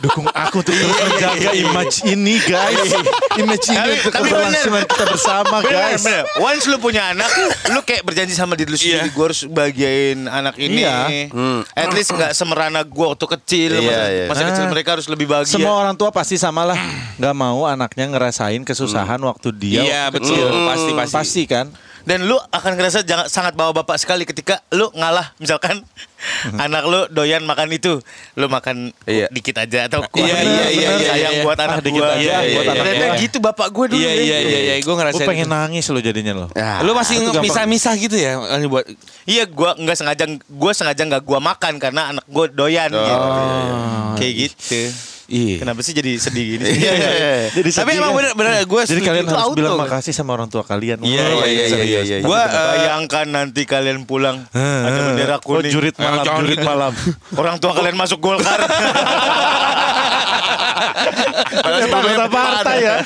dukung 0.00 0.24
aku 0.26 0.60
untuk 0.60 0.72
terus 0.72 0.96
menjaga 0.98 1.50
image 1.52 1.96
ini 2.04 2.40
guys. 2.40 2.88
Image 3.36 3.66
ini 3.68 3.88
untuk 3.94 4.12
keberlangsungan 4.12 4.84
kita 4.86 5.04
bersama 5.06 5.56
guys. 5.60 6.00
bener. 6.00 6.24
Once 6.38 6.64
lu 6.64 6.78
punya 6.78 7.10
anak, 7.10 7.28
lu 7.68 7.80
kayak 7.82 8.02
berjanji 8.02 8.32
sama 8.32 8.54
diri 8.54 8.70
lu 8.70 8.76
sendiri, 8.76 9.06
Iya. 9.06 9.12
gue 9.12 9.24
harus 9.24 9.40
bagiain 9.44 10.18
anak 10.24 10.56
ini. 10.56 10.82
Iya. 10.82 11.28
Hmm. 11.28 11.60
At 11.70 11.92
least 11.92 12.10
nggak 12.10 12.32
semerana 12.32 12.80
gue 12.80 13.06
waktu 13.06 13.26
kecil. 13.30 13.70
Iya, 13.76 13.82
masa, 13.82 14.04
iya. 14.08 14.24
masa 14.26 14.42
kecil 14.46 14.64
Ah. 14.64 14.70
mereka 14.70 14.88
harus 14.94 15.06
lebih 15.06 15.26
bahagia. 15.26 15.52
Semua 15.52 15.74
orang 15.76 15.94
tua 15.94 16.08
pasti 16.10 16.34
samalah 16.34 16.78
nggak 17.16 17.34
mau 17.34 17.64
anaknya 17.64 18.08
ngerasain 18.08 18.62
kesusahan 18.62 19.20
waktu 19.20 19.48
dia 19.52 19.82
Iya 19.82 20.02
waktu 20.08 20.14
betul. 20.16 20.32
kecil. 20.32 20.46
Pasti 20.66 20.90
pasti. 20.94 21.14
Pasti 21.14 21.42
kan? 21.44 21.66
Dan 22.02 22.24
lu 22.24 22.36
akan 22.36 22.72
ngerasa 22.74 23.02
jangan 23.02 23.26
sangat 23.26 23.52
bawa 23.52 23.72
bapak 23.72 23.96
sekali 23.96 24.24
ketika 24.24 24.60
lu 24.70 24.88
ngalah. 24.92 25.36
Misalkan 25.36 25.84
anak 26.64 26.84
lu 26.84 27.00
doyan 27.08 27.42
makan 27.42 27.68
itu, 27.70 28.00
lu 28.34 28.46
makan 28.46 28.92
Iya. 29.04 29.28
dikit 29.28 29.56
aja 29.56 29.86
atau 29.86 30.04
Iya, 30.10 30.36
iya, 30.36 30.66
iya, 30.68 30.88
iya, 30.90 31.08
sayang 31.08 31.34
iya. 31.34 31.42
buat 31.42 31.56
Ah, 31.56 31.66
anak 31.66 31.78
dikit 31.82 31.98
gua. 31.98 32.12
aja 32.12 32.20
Iya, 32.20 32.36
buat 32.36 32.44
iya, 32.44 32.60
anak 32.62 32.76
Ternyata 32.78 33.06
gua. 33.06 33.18
gitu 33.18 33.36
bapak 33.38 33.68
gue 33.68 33.86
dulu. 33.88 34.00
Iya 34.00 34.12
iya 34.14 34.38
iya 34.38 34.58
iya. 34.60 34.74
Gue 34.76 34.86
Gue 34.86 34.94
ngerasain. 34.96 35.28
pengen 35.28 35.46
itu. 35.46 35.52
nangis 35.52 35.84
lo 35.86 36.00
jadinya 36.00 36.32
lo. 36.34 36.46
Ya. 36.52 36.80
Lu 36.80 36.92
masih 36.92 37.14
misah-misah 37.36 37.92
gitu 37.96 38.16
ya 38.16 38.32
ini 38.54 38.66
buat 38.66 38.84
Iya, 39.24 39.44
gua 39.46 39.72
nggak 39.74 39.96
sengaja 39.96 40.24
gua 40.48 40.72
sengaja 40.72 41.02
nggak 41.06 41.22
gua 41.22 41.38
makan 41.38 41.78
karena 41.78 42.10
anak 42.10 42.24
gua 42.26 42.46
doyan 42.46 42.90
gitu. 42.90 43.26
Kayak 44.16 44.32
gitu. 44.38 44.80
Iya. 45.30 45.56
Kenapa 45.56 45.80
sih 45.80 45.94
jadi 45.94 46.18
sedih 46.18 46.58
gini? 46.58 46.66
Iya, 46.82 46.92
iya, 46.92 47.10
iya. 47.12 47.32
Jadi 47.54 47.70
Tapi 47.70 47.86
sedih 47.86 48.02
emang 48.02 48.10
kan? 48.10 48.18
bener 48.18 48.32
bener 48.34 48.52
gue 48.60 48.82
Jadi 48.82 49.00
kalian 49.00 49.24
Itu 49.24 49.30
harus 49.30 49.46
auto, 49.46 49.56
bilang 49.56 49.72
kan? 49.72 49.82
makasih 49.86 50.10
sama 50.10 50.34
orang 50.34 50.50
tua 50.50 50.62
kalian. 50.62 50.98
Iya, 51.00 51.22
Oh, 51.22 51.46
iya, 51.46 51.64
iya, 51.64 51.66
iya, 51.78 51.78
iya, 51.80 52.00
iya. 52.02 52.16
Gua 52.20 52.42
eh, 52.42 52.50
Bayangkan 52.50 53.26
nanti 53.26 53.62
kalian 53.62 54.02
pulang 54.02 54.42
ada 54.50 55.00
bendera 55.08 55.36
Oh, 55.36 55.40
kuning. 55.40 55.70
jurit 55.70 55.94
malam, 55.96 56.24
jurit 56.36 56.60
malam. 56.60 56.92
Orang 57.40 57.56
tua 57.56 57.72
kalian 57.72 57.94
masuk 57.94 58.18
Golkar. 58.18 58.58
Kata 61.60 62.26
partai 62.26 62.76
ya. 62.80 62.96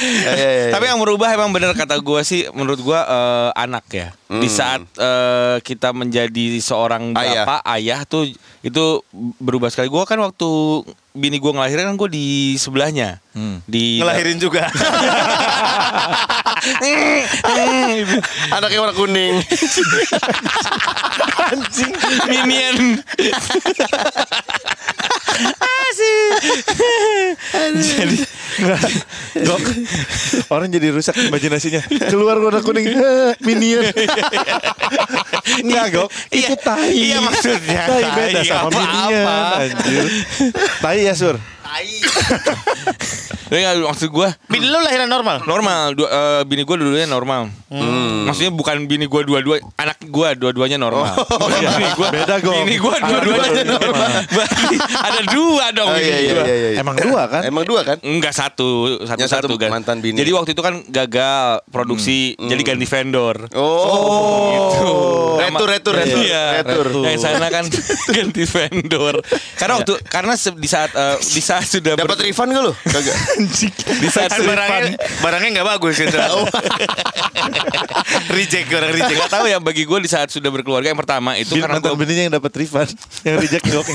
Iya, 0.00 0.32
iya, 0.32 0.50
iya. 0.50 0.72
Tapi 0.72 0.84
yang 0.86 0.98
merubah 0.98 1.28
emang 1.28 1.50
bener 1.50 1.72
kata 1.72 1.98
gue 1.98 2.20
sih 2.22 2.48
menurut 2.50 2.80
gue 2.80 2.96
eh, 2.96 3.50
anak 3.54 3.84
ya. 3.90 4.08
Di 4.30 4.46
saat 4.46 4.86
eh, 4.94 5.58
kita 5.58 5.90
menjadi 5.90 6.62
seorang 6.62 7.18
Ayah. 7.18 7.42
bapak, 7.42 7.66
ayah, 7.74 8.06
tuh 8.06 8.30
itu 8.62 9.02
berubah 9.42 9.74
sekali. 9.74 9.90
Gua 9.90 10.06
kan 10.06 10.22
waktu 10.22 10.46
bini 11.10 11.42
gua 11.42 11.58
ngelahirin 11.58 11.90
kan 11.90 11.98
gue 11.98 12.14
di 12.14 12.54
sebelahnya. 12.54 13.18
Di 13.66 13.98
Ngelahirin 13.98 14.38
juga. 14.38 14.70
Anaknya 18.54 18.78
warna 18.78 18.94
kuning. 18.94 19.42
anjing 21.50 21.90
minion. 22.30 22.78
Jadi 28.00 28.16
Gok, 29.40 29.60
orang 30.50 30.68
jadi 30.68 30.90
rusak 30.90 31.14
imajinasinya. 31.16 31.86
Keluar 32.10 32.36
warna 32.42 32.60
kuning, 32.60 32.92
eh, 32.98 33.32
minion. 33.46 33.88
Enggak, 35.64 35.86
Gok. 35.94 36.08
Itu 36.34 36.54
tai. 36.60 36.90
Iya, 36.92 37.18
maksudnya 37.22 37.82
Tai 37.86 38.02
tai, 38.02 38.16
beda 38.18 38.40
sama 38.44 38.68
minion. 38.74 39.26
Anjir. 39.54 40.04
Tai 40.82 40.98
ya, 40.98 41.14
Sur. 41.14 41.36
Tapi 43.50 43.60
nggak, 43.60 43.74
maksud 43.90 44.08
gue 44.08 44.28
Bini 44.46 44.66
lu 44.66 44.78
lahiran 44.78 45.06
normal. 45.06 45.42
normal. 45.42 45.86
Dua, 45.92 46.06
eh, 46.06 46.42
bini 46.44 46.62
gue 46.62 46.76
dua-duanya 46.76 47.06
normal. 47.06 47.50
Maksudnya 48.26 48.50
bukan 48.50 48.86
bini 48.86 49.06
gue 49.06 49.22
dua-dua, 49.24 49.58
anak 49.76 49.98
gue 50.00 50.28
dua-duanya 50.36 50.76
normal. 50.76 51.14
Bukan 51.18 51.58
bini 51.58 51.90
gua, 51.94 52.08
Beda, 52.14 52.34
Gok. 52.38 52.54
Bini 52.62 52.76
gue 52.76 52.94
dua-duanya 53.00 53.62
normal. 53.64 54.08
Berarti 54.34 54.76
ada 54.92 55.20
dua 55.26 55.64
dong. 55.70 55.88
Oh, 55.88 55.96
iya, 55.96 56.02
bini 56.06 56.20
iya, 56.20 56.32
gua. 56.32 56.44
iya, 56.44 56.54
iya. 56.54 56.78
Emang 56.78 56.96
dua 56.96 57.22
kan? 57.26 57.42
Emang 57.42 57.64
dua 57.66 57.80
kan? 57.82 57.96
Enggak 58.02 58.34
satu, 58.34 58.68
satu 59.02 59.18
Yang 59.18 59.30
satu 59.30 59.46
satu, 59.50 59.54
kan. 59.58 59.70
mantan 59.70 59.98
bini. 59.98 60.14
Jadi 60.18 60.30
waktu 60.30 60.50
itu 60.54 60.62
kan 60.62 60.74
gagal 60.86 61.42
produksi, 61.70 62.38
jadi 62.38 62.62
ganti 62.62 62.86
vendor. 62.86 63.50
Oh. 63.54 64.70
Gitu. 64.70 64.90
Retur, 65.40 65.68
retur, 65.68 65.94
Sama- 65.94 66.04
retur. 66.06 66.22
Iya, 66.22 66.44
Retur. 66.62 66.86
Yang 67.02 67.18
sana 67.18 67.46
kan 67.50 67.64
ganti 68.14 68.42
vendor. 68.46 69.14
Karena 69.58 69.74
waktu 69.80 69.92
karena 70.06 70.32
di 70.36 70.68
saat 70.68 70.90
eh, 70.94 71.16
di 71.18 71.42
saat 71.42 71.59
sudah 71.72 71.92
ber- 71.96 72.08
Dapat 72.08 72.18
refund 72.26 72.48
gak 72.52 72.62
lu? 72.64 72.72
Kagak. 72.94 73.16
di 74.00 74.08
saat 74.08 74.30
barangnya, 74.32 74.96
barangnya 75.20 75.50
nggak 75.60 75.68
bagus 75.76 75.96
itu. 76.00 76.16
reject 78.36 78.68
orang 78.70 78.92
reject. 78.92 79.18
Gak 79.20 79.32
tahu 79.32 79.46
ya 79.46 79.58
bagi 79.58 79.82
gue 79.84 79.98
di 80.00 80.10
saat 80.10 80.28
sudah 80.28 80.48
berkeluarga 80.48 80.92
yang 80.92 81.00
pertama 81.00 81.36
itu 81.36 81.56
Bin, 81.56 81.62
karena 81.64 81.78
gue 81.78 81.94
bininya 81.94 82.22
yang 82.28 82.34
dapat 82.40 82.52
refund, 82.56 82.90
yang 83.22 83.36
reject 83.38 83.64
Gok. 83.66 83.86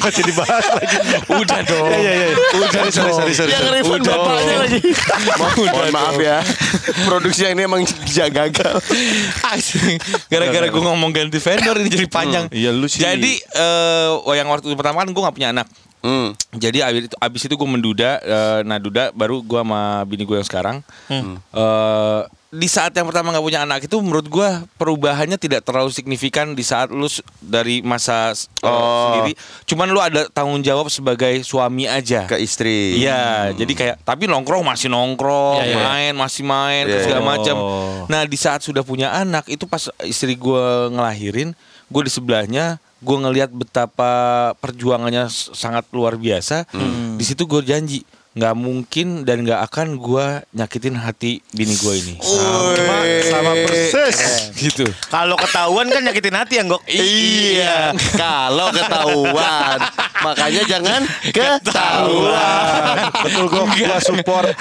Masih 0.00 0.22
dibahas 0.24 0.64
lagi. 0.72 0.96
udah 1.28 1.60
dong. 1.64 1.86
Iya, 1.92 2.12
iya, 2.12 2.26
iya. 2.32 2.36
Sorry, 2.72 2.90
sorry, 2.92 3.12
sorry, 3.12 3.32
sorry. 3.36 3.50
Yang 3.52 3.66
refund 3.80 4.02
Udah 4.02 4.16
bapaknya 4.16 4.44
dong. 4.44 4.62
lagi. 4.64 4.80
Mohon 5.68 5.88
maaf 5.92 6.16
ya. 6.18 6.38
Produksi 7.04 7.40
yang 7.46 7.54
ini 7.56 7.62
emang 7.68 7.82
gagal. 7.84 8.74
Gara-gara 10.32 10.66
gue 10.68 10.82
ngomong 10.82 11.10
ganti 11.12 11.38
vendor 11.38 11.76
ini 11.78 11.88
jadi 11.92 12.06
panjang. 12.08 12.44
Iya, 12.50 12.70
lu 12.72 12.86
sih. 12.88 13.00
Jadi 13.04 13.38
eh, 13.38 14.08
yang 14.36 14.48
waktu 14.48 14.72
pertama 14.74 15.04
kan 15.04 15.08
gue 15.12 15.22
gak 15.22 15.36
punya 15.36 15.50
anak. 15.52 15.68
Hmm. 16.00 16.32
Jadi 16.56 16.80
abis 16.80 17.12
itu, 17.12 17.16
abis 17.20 17.42
itu 17.44 17.54
gue 17.60 17.68
menduda, 17.68 18.10
eh, 18.24 18.60
nah 18.64 18.80
duda 18.80 19.12
baru 19.12 19.44
gue 19.44 19.60
sama 19.60 20.00
bini 20.08 20.24
gue 20.24 20.36
yang 20.40 20.48
sekarang. 20.48 20.76
Eh, 21.12 22.22
di 22.50 22.66
saat 22.66 22.90
yang 22.98 23.06
pertama 23.06 23.30
nggak 23.30 23.46
punya 23.46 23.62
anak 23.62 23.86
itu 23.86 23.94
menurut 24.02 24.26
gue 24.26 24.48
perubahannya 24.74 25.38
tidak 25.38 25.62
terlalu 25.62 25.94
signifikan 25.94 26.58
di 26.58 26.66
saat 26.66 26.90
lu 26.90 27.06
dari 27.38 27.78
masa 27.78 28.34
eh, 28.34 28.66
Oh. 28.66 29.14
sendiri. 29.14 29.38
Cuman 29.70 29.86
lu 29.86 30.02
ada 30.02 30.26
tanggung 30.26 30.58
jawab 30.58 30.90
sebagai 30.90 31.46
suami 31.46 31.86
aja. 31.86 32.26
Ke 32.26 32.42
istri. 32.42 32.98
Iya, 32.98 33.54
jadi 33.54 33.72
kayak 33.72 33.96
tapi 34.02 34.26
nongkrong 34.26 34.66
masih 34.66 34.90
nongkrong, 34.90 35.62
Iya, 35.62 35.70
iya. 35.70 35.78
main 35.78 36.12
masih 36.18 36.42
main, 36.42 36.90
Iya, 36.90 37.06
segala 37.06 37.22
iya. 37.22 37.30
macam. 37.30 37.56
Oh. 37.56 38.02
Nah 38.10 38.26
di 38.26 38.34
saat 38.34 38.66
sudah 38.66 38.82
punya 38.82 39.14
anak 39.14 39.46
itu 39.46 39.70
pas 39.70 39.86
istri 40.02 40.34
gue 40.34 40.66
ngelahirin, 40.90 41.54
gue 41.86 42.02
di 42.02 42.10
sebelahnya, 42.10 42.82
gue 42.98 43.16
ngelihat 43.16 43.54
betapa 43.54 44.10
perjuangannya 44.58 45.30
sangat 45.30 45.86
luar 45.94 46.18
biasa. 46.18 46.66
Di 47.14 47.22
situ 47.22 47.46
gue 47.46 47.62
janji 47.62 48.02
nggak 48.30 48.54
mungkin 48.54 49.26
dan 49.26 49.42
nggak 49.42 49.58
akan 49.66 49.98
gue 49.98 50.26
nyakitin 50.54 50.94
hati 50.94 51.42
bini 51.50 51.74
gue 51.74 51.94
ini. 51.98 52.14
Sama, 52.22 52.96
sama 53.26 53.52
persis. 53.66 54.18
Gitu. 54.54 54.86
Kalau 55.10 55.34
ketahuan 55.34 55.90
kan 55.90 55.98
nyakitin 56.06 56.38
hati 56.38 56.62
ya, 56.62 56.64
Gok. 56.64 56.82
Iya, 56.86 57.90
kalau 58.14 58.70
ketahuan. 58.70 59.78
Makanya 60.22 60.62
jangan 60.70 61.00
ketahuan. 61.34 63.10
Betul 63.26 63.44
Gok, 63.50 63.66
gua 63.66 63.98
support. 63.98 64.54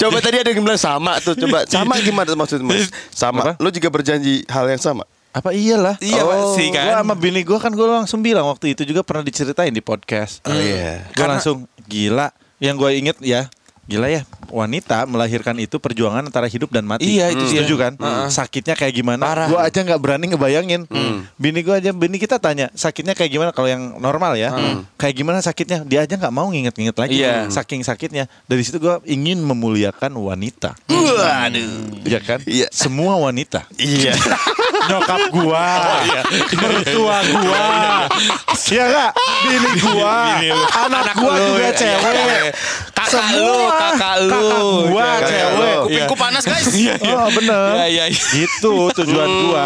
Coba 0.00 0.18
tadi 0.24 0.36
ada 0.40 0.48
yang 0.48 0.64
bilang 0.64 0.80
sama 0.80 1.20
tuh. 1.20 1.36
Coba 1.36 1.68
sama 1.68 2.00
gimana 2.00 2.32
maksudnya? 2.32 2.64
Mas? 2.64 2.88
Sama. 3.12 3.42
Apa? 3.44 3.52
Lu 3.60 3.68
juga 3.68 3.92
berjanji 3.92 4.48
hal 4.48 4.72
yang 4.72 4.80
sama. 4.80 5.04
Apa 5.30 5.54
iyalah? 5.54 5.94
Iya, 6.02 6.26
pasti 6.26 6.74
kan. 6.74 6.90
Gua 6.90 6.96
sama 7.06 7.14
bini 7.14 7.40
gua 7.46 7.58
kan 7.62 7.70
gua 7.70 8.02
langsung 8.02 8.18
bilang 8.18 8.50
waktu 8.50 8.74
itu 8.74 8.82
juga 8.82 9.06
pernah 9.06 9.22
diceritain 9.22 9.70
di 9.70 9.78
podcast. 9.78 10.42
Oh, 10.42 10.54
iya. 10.54 11.06
Karena- 11.14 11.38
langsung 11.38 11.70
gila. 11.86 12.34
Yang 12.58 12.74
gua 12.76 12.90
inget 12.90 13.16
ya, 13.22 13.46
gila 13.86 14.10
ya. 14.10 14.26
Wanita 14.50 15.06
melahirkan 15.06 15.54
itu 15.56 15.78
perjuangan 15.78 16.26
antara 16.26 16.50
hidup 16.50 16.74
dan 16.74 16.82
mati. 16.82 17.06
Iya, 17.16 17.30
itu 17.30 17.46
dia. 17.46 17.62
Setuju 17.62 17.74
kan? 17.78 17.92
Heeh. 17.94 18.26
Sakitnya 18.28 18.74
kayak 18.74 18.90
gimana? 18.92 19.22
Parah. 19.22 19.46
Gua 19.46 19.62
aja 19.62 19.80
nggak 19.80 20.00
berani 20.02 20.34
ngebayangin. 20.34 20.90
Bini 21.38 21.62
gua 21.62 21.78
aja, 21.78 21.94
bini 21.94 22.18
kita 22.18 22.42
tanya 22.42 22.66
sakitnya 22.74 23.14
kayak 23.14 23.30
gimana 23.30 23.50
kalau 23.54 23.70
yang 23.70 23.96
normal 23.96 24.34
ya? 24.34 24.50
Kayak 24.98 25.14
gimana 25.14 25.38
sakitnya? 25.38 25.86
Dia 25.86 26.02
aja 26.04 26.18
nggak 26.18 26.34
mau 26.34 26.50
nginget-nginget 26.50 26.96
lagi. 26.98 27.22
Iya. 27.22 27.46
Saking 27.48 27.86
sakitnya. 27.86 28.26
Dari 28.44 28.66
situ 28.66 28.82
gua 28.82 28.98
ingin 29.06 29.38
memuliakan 29.40 30.10
wanita. 30.18 30.74
Waduh. 30.90 32.02
Iya 32.02 32.18
kan? 32.18 32.42
Iya. 32.44 32.66
Semua 32.74 33.14
wanita. 33.16 33.70
Iya. 33.78 34.18
Nyokap 34.88 35.22
gua, 35.34 35.66
mertua 36.56 37.18
gua, 37.28 37.64
Iya 38.70 38.84
gak? 38.86 39.10
Bini 39.44 39.70
gua, 39.82 40.38
anak 40.86 41.06
gua 41.18 41.34
juga 41.36 41.68
iya, 41.68 41.70
cewek. 41.74 42.54
Iya. 43.10 43.18
Kakak 43.20 43.30
Semua. 43.32 43.42
lu, 43.42 43.58
kakak 43.68 44.14
lu. 44.16 44.30
Kakak 44.30 44.60
gua 44.86 45.02
Kakak 45.02 45.28
cewek. 45.28 45.50
lu. 45.50 45.72
Kupingku 45.82 46.14
panas, 46.14 46.44
guys. 46.44 46.66
Oh 47.10 47.28
bener. 47.32 47.60
Iya, 47.74 47.86
iya, 47.86 48.04
iya. 48.08 48.20
Gitu 48.32 48.72
tujuan 48.94 49.28
gua. 49.42 49.64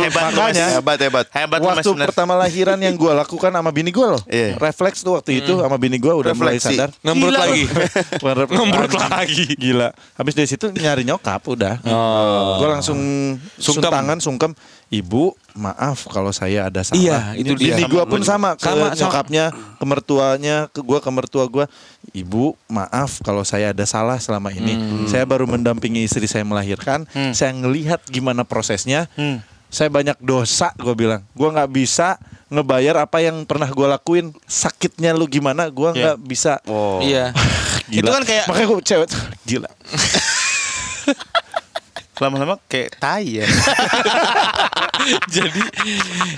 Hebat 0.00 0.22
lu, 0.26 0.36
Makanya. 0.36 0.66
Hebat 0.74 0.98
hebat. 0.98 1.26
Hebat 1.30 1.60
waktu 1.60 1.90
pertama 2.02 2.34
lahiran 2.34 2.76
yang 2.76 2.94
gua 2.94 3.12
lakukan 3.16 3.50
sama 3.50 3.70
bini 3.70 3.90
gua 3.90 4.18
loh. 4.18 4.22
Iya. 4.26 4.58
Refleks 4.58 5.00
tuh 5.00 5.16
waktu 5.16 5.40
itu 5.40 5.52
sama 5.56 5.76
bini 5.76 5.96
gua 5.96 6.14
udah 6.16 6.32
mulai 6.32 6.58
sadar. 6.58 6.90
Ngembrut 7.00 7.34
lagi. 7.34 7.62
Ngembrut 8.54 8.92
lagi. 8.96 9.44
Gila. 9.54 9.88
Habis 10.16 10.34
dari 10.34 10.48
situ 10.48 10.66
nyari 10.70 11.02
nyokap 11.04 11.40
udah. 11.46 11.78
Oh. 11.86 12.58
Gua 12.58 12.68
langsung 12.74 12.98
Sungkem. 13.56 13.90
tangan 13.90 14.18
sungkem. 14.18 14.52
Ibu, 14.90 15.38
maaf 15.54 16.10
kalau 16.10 16.34
saya 16.34 16.66
ada 16.66 16.82
salah. 16.82 16.98
Iya, 16.98 17.18
itu 17.38 17.54
dia. 17.54 17.78
Bini 17.78 17.86
gua 17.86 18.10
pun 18.10 18.26
sama 18.26 18.58
ke 18.58 18.66
Sama, 18.66 18.90
sama. 18.90 18.98
nyokapnya, 18.98 19.44
ke 19.54 19.84
mertuanya, 19.86 20.56
ke 20.66 20.82
gua 20.82 20.98
ke 20.98 21.06
mertua 21.14 21.46
gua. 21.46 21.70
Ibu, 22.10 22.58
maaf 22.66 23.22
kalau 23.22 23.46
saya 23.46 23.70
ada 23.70 23.86
salah 23.86 24.18
selama 24.18 24.50
ini. 24.50 24.74
Hmm. 24.74 25.06
Saya 25.06 25.22
baru 25.22 25.46
mendampingi 25.46 26.02
istri 26.02 26.26
saya 26.26 26.42
melahirkan. 26.42 27.06
Saya 27.30 27.54
ngelihat 27.54 28.02
gimana 28.10 28.42
prosesnya. 28.42 29.06
Saya 29.70 29.86
banyak 29.86 30.18
dosa, 30.18 30.74
gua 30.74 30.98
bilang. 30.98 31.22
Gua 31.38 31.54
nggak 31.54 31.70
bisa 31.70 32.18
ngebayar 32.50 33.06
apa 33.06 33.22
yang 33.22 33.46
pernah 33.46 33.70
gua 33.70 33.94
lakuin. 33.94 34.34
Sakitnya 34.50 35.14
lu 35.14 35.30
gimana? 35.30 35.70
Gua 35.70 35.94
nggak 35.94 36.18
bisa. 36.26 36.58
Oh. 36.66 36.98
Iya. 36.98 37.30
Gila. 37.94 38.06
Itu 38.06 38.10
kan 38.10 38.24
kayak 38.26 38.44
makanya 38.50 38.66
gua 38.66 38.82
cewek 38.82 39.08
gila. 39.46 39.70
Lama-lama 42.20 42.60
kayak 42.64 42.94
tai 42.96 43.40
ya. 43.40 43.46
jadi 45.26 45.60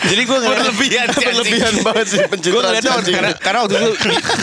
jadi 0.04 0.22
gue 0.22 0.36
ngeliat 0.38 0.58
Berlebihan. 0.62 1.06
Berlebihan 1.10 1.74
banget 1.82 2.06
sih 2.06 2.18
gue 2.18 2.30
pencitraan 2.30 2.78
anjing. 2.78 3.10
karena, 3.12 3.30
karena 3.36 3.58
waktu 3.60 3.74
itu 3.74 3.90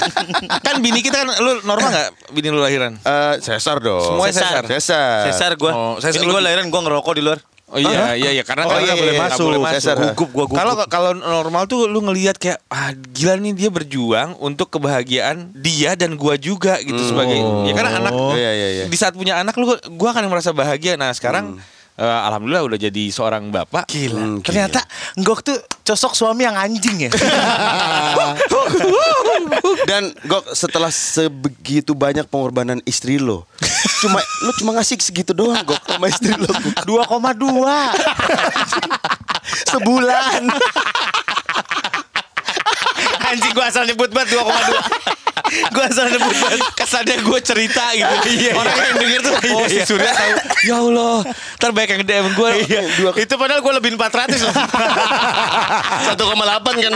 kan 0.65 0.75
bini 0.77 0.99
kita 0.99 1.15
kan 1.17 1.29
lu 1.39 1.63
normal 1.63 1.87
nggak 1.87 2.07
bini 2.29 2.47
lu 2.49 2.59
lahiran 2.59 2.99
Eh, 2.99 3.35
Cesar 3.39 3.79
dong. 3.79 4.03
Semuanya 4.05 4.35
Cesar. 4.35 4.63
Cesar. 4.67 5.23
Cesar 5.25 5.51
gua. 5.55 5.71
Oh, 5.71 5.93
Cesar 5.97 6.19
Ini 6.19 6.27
lu 6.27 6.33
gua 6.33 6.41
di- 6.41 6.47
lahiran 6.47 6.67
gua 6.67 6.81
ngerokok 6.83 7.13
di 7.15 7.23
luar. 7.23 7.39
Oh 7.69 7.79
iya 7.79 8.13
iya 8.13 8.29
iya 8.33 8.43
karena 8.43 8.65
Oh, 8.65 8.73
kan 8.73 8.81
iya, 8.81 8.91
iya, 8.91 8.95
boleh 8.97 9.13
iya. 9.13 9.23
masuk 9.23 9.45
boleh. 9.45 9.59
Gugup 10.11 10.29
gua 10.29 10.45
gugup. 10.45 10.57
kalau 10.57 10.73
kalau 10.89 11.11
normal 11.13 11.63
tuh 11.65 11.85
lu 11.85 12.01
ngelihat 12.01 12.35
kayak 12.35 12.59
ah 12.67 12.89
gila 12.91 13.37
nih 13.37 13.53
dia 13.53 13.69
berjuang 13.69 14.33
untuk 14.37 14.69
kebahagiaan 14.69 15.53
dia 15.53 15.93
dan 15.93 16.13
gua 16.13 16.33
juga 16.35 16.77
gitu 16.79 16.99
sebagai 17.05 17.37
ya 17.65 17.73
karena 17.73 17.91
anak 17.97 18.11
Oh. 18.11 18.33
Iya, 18.33 18.51
iya, 18.51 18.67
iya. 18.73 18.83
di 18.89 18.97
saat 18.97 19.13
punya 19.13 19.37
anak 19.37 19.53
lu 19.55 19.69
gua 19.95 20.09
akan 20.11 20.27
merasa 20.27 20.49
bahagia 20.49 20.97
nah 20.97 21.13
sekarang 21.13 21.61
eh, 21.99 22.19
alhamdulillah 22.25 22.63
udah 22.65 22.79
jadi 22.79 23.03
seorang 23.11 23.51
bapak 23.51 23.91
Gila. 23.91 24.15
Hmm, 24.15 24.39
Ternyata 24.39 24.79
Gok 25.19 25.39
tuh 25.43 25.59
cosok 25.83 26.15
suami 26.15 26.47
yang 26.47 26.55
anjing 26.55 27.05
ya. 27.05 27.11
Dan 29.89 30.15
Gok 30.23 30.55
setelah 30.55 30.89
sebegitu 30.89 31.91
banyak 31.91 32.23
pengorbanan 32.25 32.79
istri 32.87 33.19
lo, 33.19 33.43
cuma 33.99 34.23
lu 34.45 34.51
cuma 34.57 34.71
ngasih 34.79 34.97
segitu 35.03 35.35
doang 35.35 35.59
Gok 35.61 35.83
sama 35.83 36.07
istri 36.07 36.31
lo. 36.33 36.47
Gok. 36.47 36.87
2,2 36.87 37.43
Sebulan. 39.67 40.41
Anjing 43.29 43.53
gua 43.53 43.69
asal 43.69 43.85
nyebut 43.85 44.09
banget 44.09 44.41
2,2 44.41 45.18
Gue 45.69 45.83
asal 45.83 46.09
nebut 46.09 46.35
banget. 46.43 46.61
Kesannya 46.75 47.15
gue 47.19 47.39
cerita 47.41 47.83
gitu. 47.91 48.15
Orang 48.53 48.75
yang 48.75 48.97
denger 48.97 49.19
tuh, 49.21 49.33
oh 49.53 49.65
si 49.65 49.79
Surya 49.83 50.11
tahu. 50.11 50.33
Ya 50.63 50.75
Allah, 50.77 51.17
ntar 51.55 51.71
banyak 51.71 51.89
yang 51.91 52.03
DM 52.03 52.27
gue. 52.33 52.51
Itu 53.17 53.33
padahal 53.35 53.59
gue 53.59 53.73
lebih 53.75 53.89
400 53.95 54.39
loh. 54.39 54.53
1,8 56.09 56.83
kan. 56.83 56.91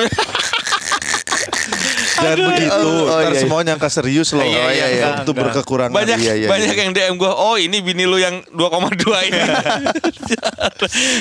Dan 2.16 2.38
begitu, 2.46 2.70
Oh, 2.84 3.08
oh, 3.08 3.18
ntar 3.18 3.24
iya, 3.24 3.30
iya. 3.32 3.42
semua 3.42 3.60
nyangka 3.62 3.88
serius 3.88 4.30
loh. 4.32 4.42
Iya, 4.42 4.66
iya, 4.70 4.88
iya. 4.92 5.06
Itu 5.20 5.32
berkekurangan. 5.32 5.90
Banyak 5.90 6.18
Iya, 6.20 6.34
iya, 6.36 6.48
banyak 6.48 6.70
iya. 6.72 6.84
yang 6.84 6.92
DM 6.92 7.16
gue, 7.16 7.28
oh 7.28 7.56
ini 7.56 7.78
bini 7.80 8.04
lu 8.04 8.16
yang 8.16 8.44
2,2 8.50 8.94
ini. 9.24 9.40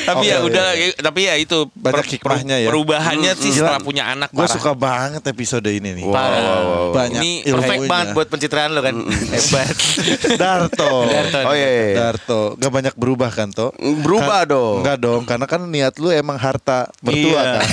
tapi 0.05 0.25
ya 0.27 0.39
Oke, 0.39 0.49
udah, 0.49 0.67
tapi 0.99 1.21
ya 1.23 1.35
itu 1.37 1.69
Banyak 1.73 2.07
hikmahnya 2.11 2.57
ya. 2.59 2.69
Perubahannya 2.69 3.33
sih 3.35 3.51
Gila. 3.51 3.59
setelah 3.69 3.81
punya 3.81 4.05
anak 4.09 4.29
Gue 4.31 4.47
suka 4.47 4.73
banget 4.73 5.23
episode 5.25 5.67
ini 5.67 5.95
nih. 5.95 6.05
Parah. 6.05 6.91
Banyak 6.93 7.21
Ini 7.21 7.33
Perfect 7.45 7.71
ilmunya. 7.79 7.89
banget 7.89 8.07
buat 8.13 8.29
pencitraan 8.29 8.71
lo 8.73 8.81
kan. 8.81 8.95
Hebat. 9.03 9.77
Darto. 10.43 10.93
Darto. 11.07 11.39
Oh 11.43 11.55
iya, 11.55 11.69
iya. 11.69 11.87
Darto. 11.95 12.41
Gak 12.57 12.73
banyak 12.73 12.95
berubah 12.95 13.31
kan, 13.31 13.49
To? 13.51 13.71
Berubah 13.79 14.43
Kan- 14.43 14.51
dong. 14.51 14.77
Enggak 14.83 14.99
dong, 14.99 15.23
karena 15.25 15.47
kan 15.47 15.61
niat 15.63 15.95
lu 15.97 16.11
emang 16.11 16.37
harta 16.37 16.91
mertua 17.01 17.39
Iya. 17.39 17.53
kan. 17.55 17.67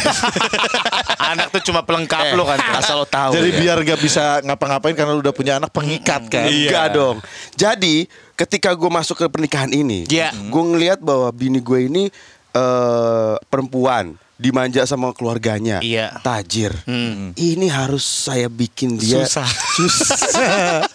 Anak 1.30 1.48
tuh 1.52 1.62
cuma 1.64 1.82
pelengkap 1.82 2.26
Eh, 2.26 2.34
lo 2.34 2.44
kan. 2.44 2.58
asal 2.76 2.98
lo 2.98 3.08
tahu. 3.10 3.32
Jadi 3.36 3.50
ya. 3.52 3.58
biar 3.60 3.78
gak 3.84 4.00
bisa 4.00 4.24
ngapa-ngapain 4.46 4.96
karena 4.96 5.12
lu 5.18 5.22
udah 5.22 5.36
punya 5.36 5.58
anak 5.58 5.74
pengikat 5.74 6.30
kan. 6.30 6.46
Enggak 6.48 6.88
dong. 6.94 7.18
Jadi 7.54 8.06
ketika 8.34 8.72
gue 8.72 8.88
masuk 8.88 9.20
ke 9.20 9.26
pernikahan 9.28 9.74
ini, 9.74 10.06
Iya. 10.08 10.32
gue 10.32 10.64
ngelihat 10.64 11.02
bahwa 11.02 11.28
bini 11.34 11.60
gue 11.60 11.90
ini 11.90 12.04
eh 12.50 13.36
perempuan 13.46 14.18
dimanja 14.40 14.88
sama 14.88 15.12
keluarganya, 15.12 15.84
Iya. 15.84 16.16
tajir. 16.24 16.72
Hmm. 16.88 17.36
Ini 17.36 17.68
harus 17.68 18.08
saya 18.08 18.48
bikin 18.48 18.96
dia 18.96 19.28
Susah. 19.28 19.50
susah. 19.76 20.88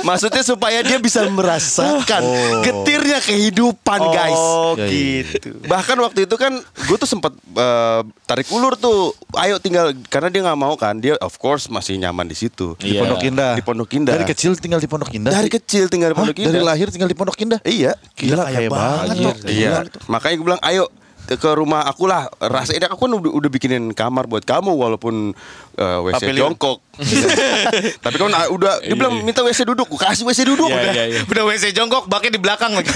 Maksudnya 0.00 0.42
supaya 0.42 0.78
dia 0.80 0.96
bisa 0.96 1.24
merasakan 1.24 2.20
Oh. 2.20 2.60
getirnya 2.60 3.18
kehidupan, 3.18 4.00
guys. 4.08 4.36
Oh 4.36 4.74
Ya, 4.74 4.86
iya. 4.86 5.24
gitu. 5.24 5.58
Bahkan 5.62 5.96
waktu 5.98 6.24
itu 6.24 6.34
kan 6.34 6.52
gue 6.56 6.96
tuh 6.96 7.06
sempat 7.06 7.32
eh, 7.34 8.00
tarik 8.24 8.46
ulur 8.48 8.74
tuh, 8.74 9.10
ayo 9.36 9.58
tinggal 9.58 9.90
karena 10.06 10.28
dia 10.28 10.42
nggak 10.42 10.58
mau 10.58 10.74
kan, 10.74 10.94
dia 10.94 11.18
of 11.18 11.34
course 11.36 11.66
masih 11.66 11.96
nyaman 11.96 12.24
di 12.24 12.34
situ. 12.34 12.74
Di 12.76 12.94
Iya. 12.94 13.00
Pondok 13.02 13.22
Indah. 13.22 13.52
Di 13.54 13.62
Pondok 13.62 13.90
Indah. 13.92 14.14
Dari 14.14 14.26
kecil 14.26 14.52
tinggal 14.54 14.78
di 14.78 14.86
Pondok 14.86 15.10
Indah. 15.10 15.30
Dari 15.30 15.48
kecil 15.48 15.86
tinggal 15.86 16.10
di 16.10 16.14
Hah? 16.14 16.22
Pondok 16.22 16.38
Indah. 16.38 16.52
Dari 16.52 16.62
lahir 16.62 16.88
tinggal 16.88 17.08
di 17.08 17.16
Pondok 17.16 17.38
Indah. 17.38 17.60
Iya. 17.62 17.92
Gila 18.14 18.44
kaya 18.46 18.68
banget. 18.68 19.36
Iya. 19.44 19.84
Makanya 20.06 20.34
gue 20.34 20.46
bilang 20.46 20.62
ayo 20.62 20.86
ke 21.28 21.50
rumah 21.52 21.84
aku 21.84 22.08
lah 22.08 22.24
rasain 22.40 22.80
aku 22.80 23.04
kan 23.04 23.12
udah, 23.12 23.28
udah 23.28 23.50
bikinin 23.52 23.92
kamar 23.92 24.24
buat 24.24 24.40
kamu 24.42 24.72
walaupun 24.72 25.36
uh, 25.78 26.02
WC 26.02 26.14
Pavilion. 26.20 26.42
jongkok 26.50 26.78
tapi 28.02 28.16
kan 28.18 28.26
ah, 28.28 28.50
udah 28.50 28.82
dia 28.82 28.92
bilang 28.92 29.22
minta 29.22 29.40
WC 29.40 29.62
duduk 29.64 29.86
gue 29.88 30.00
kasih 30.00 30.26
WC 30.26 30.42
duduk 30.44 30.66
Iya, 30.66 30.76
udah. 30.76 30.92
iya, 30.92 31.04
iya. 31.08 31.20
Udah 31.24 31.42
WC 31.46 31.70
jongkok, 31.70 32.04
baknya 32.04 32.34
di 32.34 32.40
belakang 32.40 32.74
lagi. 32.74 32.90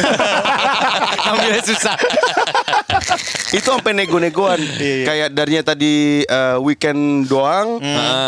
Ambilnya 1.28 1.62
susah. 1.62 1.94
itu 3.52 3.62
sampai 3.62 3.92
nego-negoan 3.94 4.58
kayak 4.80 5.28
darinya 5.30 5.62
tadi 5.64 5.92
uh, 6.24 6.56
weekend 6.58 6.98
doang 7.26 7.78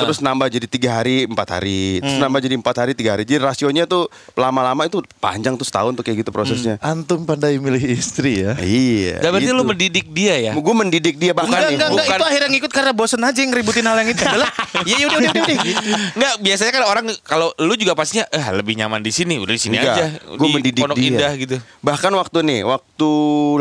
terus 0.01 0.21
nambah 0.21 0.47
jadi 0.49 0.67
tiga 0.67 0.91
hari 0.95 1.25
empat 1.25 1.49
hari 1.55 1.99
terus 1.99 2.17
nambah 2.19 2.39
jadi 2.39 2.55
empat 2.55 2.77
hari 2.77 2.93
tiga 2.93 3.11
hari 3.13 3.25
jadi 3.25 3.41
rasionya 3.43 3.85
tuh 3.85 4.07
lama-lama 4.35 4.85
itu 4.85 5.01
panjang 5.19 5.55
tuh 5.55 5.65
setahun 5.65 5.93
tuh 5.93 6.03
kayak 6.03 6.23
gitu 6.23 6.31
prosesnya 6.31 6.77
Antum 6.79 7.25
pandai 7.25 7.57
milih 7.57 7.81
istri 7.83 8.43
ya. 8.43 8.53
iya 8.59 9.19
Dan 9.19 9.33
berarti 9.33 9.49
gitu. 9.49 9.57
lu 9.57 9.65
mendidik 9.65 10.07
dia 10.09 10.35
ya? 10.39 10.53
gue 10.55 10.75
mendidik 10.77 11.17
dia 11.17 11.33
bahkan 11.33 11.51
Enggak, 11.51 11.61
nih, 11.63 11.75
enggak, 11.75 11.89
enggak. 11.89 12.05
bukan- 12.05 12.15
Itu 12.15 12.27
akhirnya 12.27 12.49
ngikut 12.51 12.71
karena 12.71 12.93
bosen 12.93 13.21
aja 13.21 13.39
yang 13.39 13.51
ngeributin 13.51 13.85
hal 13.85 13.97
yang 13.99 14.11
itu. 14.11 14.23
Iya, 14.85 14.95
iya, 15.01 15.07
udah, 15.07 15.19
udah, 15.23 15.33
udah. 15.33 15.57
Enggak, 16.19 16.35
biasanya 16.43 16.73
kan 16.75 16.83
orang 16.85 17.05
kalau 17.23 17.55
lu 17.63 17.75
juga 17.79 17.95
pastinya 17.95 18.27
eh 18.29 18.43
lebih 18.53 18.75
nyaman 18.75 19.01
di 19.01 19.13
sini, 19.15 19.39
udah 19.39 19.55
di 19.55 19.63
sini 19.63 19.79
Enggak, 19.79 19.95
aja. 19.97 20.07
Gue 20.35 20.49
di 20.51 20.55
mendidik 20.59 20.83
Pondok 20.83 20.99
dia. 20.99 21.09
Indah 21.15 21.33
gitu. 21.39 21.57
Bahkan 21.81 22.13
waktu 22.19 22.39
nih, 22.43 22.61
waktu 22.67 23.11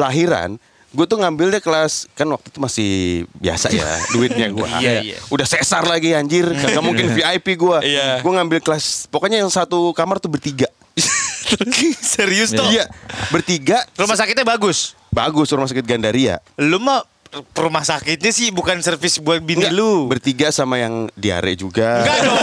lahiran, 0.01 0.49
gue 0.93 1.05
tuh 1.09 1.17
ngambilnya 1.17 1.61
kelas 1.61 2.05
kan 2.13 2.29
waktu 2.29 2.53
itu 2.53 2.59
masih 2.61 2.91
biasa 3.37 3.73
ya 3.73 3.87
duitnya 4.13 4.47
gue. 4.53 4.67
Iya, 4.81 4.93
iya. 5.01 5.17
Udah 5.29 5.45
sesar 5.45 5.85
lagi 5.85 6.13
anjir, 6.13 6.45
kagak 6.49 6.83
mungkin 6.85 7.13
VIP 7.13 7.57
gue. 7.57 7.77
Iya. 7.85 8.21
Gue 8.21 8.31
ngambil 8.33 8.59
kelas, 8.61 9.09
pokoknya 9.09 9.41
yang 9.41 9.51
satu 9.53 9.93
kamar 9.93 10.17
tuh 10.21 10.29
bertiga. 10.33 10.69
Serius 12.01 12.53
tuh. 12.53 12.65
Iya, 12.69 12.89
bertiga. 13.29 13.85
Rumah 13.97 14.17
sakitnya 14.17 14.45
bagus. 14.45 14.97
Bagus 15.13 15.53
rumah 15.53 15.69
sakit 15.69 15.85
Gandaria. 15.85 16.41
Lu 16.57 16.81
mah 16.81 17.05
rumah 17.53 17.81
sakitnya 17.81 18.29
sih 18.29 18.49
bukan 18.49 18.77
servis 18.79 19.17
buat 19.17 19.39
bini 19.39 19.63
Enggak, 19.63 19.73
lu. 19.73 20.07
Bertiga 20.07 20.49
sama 20.49 20.77
yang 20.77 21.09
diare 21.13 21.53
juga. 21.53 22.01
Enggak 22.01 22.19
dong. 22.21 22.39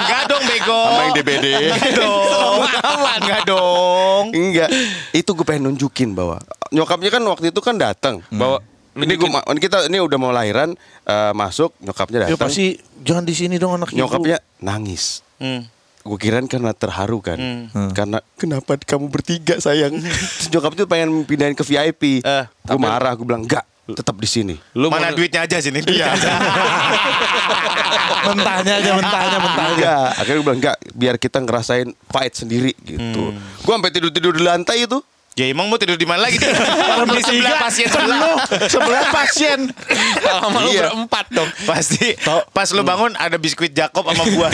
Enggak 0.00 0.22
dong, 0.26 0.42
bego. 0.44 0.80
Sama 0.80 1.00
yang 1.02 1.14
DBD. 1.14 1.46
Enggak 1.66 1.92
dong. 1.94 2.58
Enggak 3.20 3.42
dong. 3.44 4.24
Enggak, 4.30 4.68
itu 5.12 5.30
gue 5.30 5.44
pengen 5.44 5.62
nunjukin 5.66 6.10
bahwa 6.10 6.40
nyokapnya 6.70 7.10
kan 7.10 7.22
waktu 7.24 7.50
itu 7.50 7.60
kan 7.60 7.74
datang 7.74 8.22
bahwa 8.28 8.62
ini 8.92 9.14
gue 9.14 9.28
kita 9.58 9.86
ini 9.86 9.98
udah 9.98 10.16
mau 10.16 10.30
lahiran 10.30 10.74
eh, 11.02 11.32
masuk 11.32 11.74
nyokapnya 11.78 12.24
Ya 12.24 12.24
datang 12.30 12.46
pasti 12.46 12.74
jangan 13.00 13.22
di 13.22 13.34
sini 13.34 13.54
dong 13.56 13.74
anak 13.74 13.90
ibu. 13.90 13.98
nyokapnya 13.98 14.38
nangis 14.58 15.22
Hmm. 15.36 15.64
gue 16.00 16.18
kirain 16.18 16.44
karena 16.44 16.70
terharu 16.70 17.18
kan 17.18 17.38
Hmm. 17.66 17.90
karena 17.90 18.20
kenapa 18.34 18.76
kamu 18.76 19.08
bertiga 19.08 19.56
sayang 19.56 19.96
nyokap 20.52 20.72
tuh 20.74 20.84
pengen 20.84 21.24
pindahin 21.24 21.52
ke 21.52 21.62
VIP 21.62 22.20
Eh, 22.20 22.44
gue 22.44 22.76
marah 22.76 23.12
gue 23.12 23.24
bilang 23.24 23.42
enggak 23.42 23.64
tetap 23.92 24.14
di 24.14 24.26
sini 24.26 24.54
Lu 24.72 24.88
Mana 24.88 25.08
mau- 25.08 25.16
duitnya 25.16 25.42
aja 25.42 25.56
sini. 25.58 25.80
Duitnya 25.80 26.10
aja. 26.10 26.30
mentahnya 28.22 28.74
aja, 28.76 28.90
mentahnya, 28.92 29.38
mentahnya. 29.38 29.74
enggak 29.74 30.06
akhirnya 30.14 30.36
gue 30.36 30.44
bilang 30.44 30.60
enggak 30.60 30.76
biar 30.92 31.14
kita 31.16 31.38
ngerasain 31.40 31.88
fight 32.06 32.34
sendiri 32.34 32.72
gitu 32.78 33.32
gue 33.34 33.72
sampai 33.72 33.90
tidur 33.90 34.10
tidur 34.10 34.32
di 34.32 34.42
lantai 34.42 34.84
itu 34.84 35.00
Ya 35.32 35.46
emang 35.46 35.70
mau 35.70 35.78
tidur 35.78 35.94
di 35.94 36.04
mana 36.04 36.26
lagi? 36.26 36.36
Di 37.16 37.22
sebelah 37.22 37.54
pasien 37.56 37.86
sebelah. 37.86 38.20
Sebelah 38.66 39.04
pasien. 39.08 39.58
Lama 40.20 40.58
lu 40.60 40.68
Iya. 40.68 40.90
berempat 40.90 41.26
dong. 41.30 41.48
Pasti 41.64 42.18
pas 42.50 42.66
lu 42.68 42.82
bangun 42.82 43.14
ada 43.14 43.34
biskuit 43.34 43.70
Jacob 43.70 44.04
sama 44.04 44.26
buah. 44.26 44.50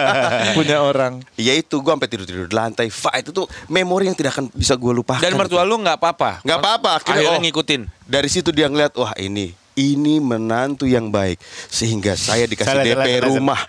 Punya 0.56 0.80
orang. 0.80 1.24
ya 1.34 1.52
itu 1.52 1.72
gue 1.74 1.88
sampai 1.88 2.06
tidur 2.06 2.24
tidur 2.24 2.46
di 2.46 2.54
lantai 2.54 2.88
fight 2.88 3.26
itu 3.26 3.42
memori 3.66 4.06
yang 4.06 4.14
tidak 4.14 4.36
akan 4.36 4.52
bisa 4.52 4.76
gue 4.76 4.92
lupakan 4.92 5.18
Dan 5.18 5.34
mertua 5.34 5.64
lu 5.64 5.78
nggak 5.78 5.96
apa-apa. 5.96 6.44
Nggak 6.44 6.58
apa-apa, 6.58 6.90
akhirnya, 6.96 7.16
Akhirnya 7.26 7.34
oh. 7.34 7.42
ngikutin. 7.42 7.80
dari 8.04 8.28
situ 8.28 8.50
dia 8.50 8.66
ngeliat 8.66 8.92
wah 8.94 9.16
ini 9.16 9.56
ini 9.80 10.20
menantu 10.20 10.84
yang 10.84 11.08
baik 11.08 11.40
sehingga 11.66 12.12
saya 12.14 12.44
dikasih 12.44 12.68
Salah, 12.70 12.84
DP 12.84 12.92
salah, 12.92 13.08
salah, 13.08 13.28
rumah 13.32 13.60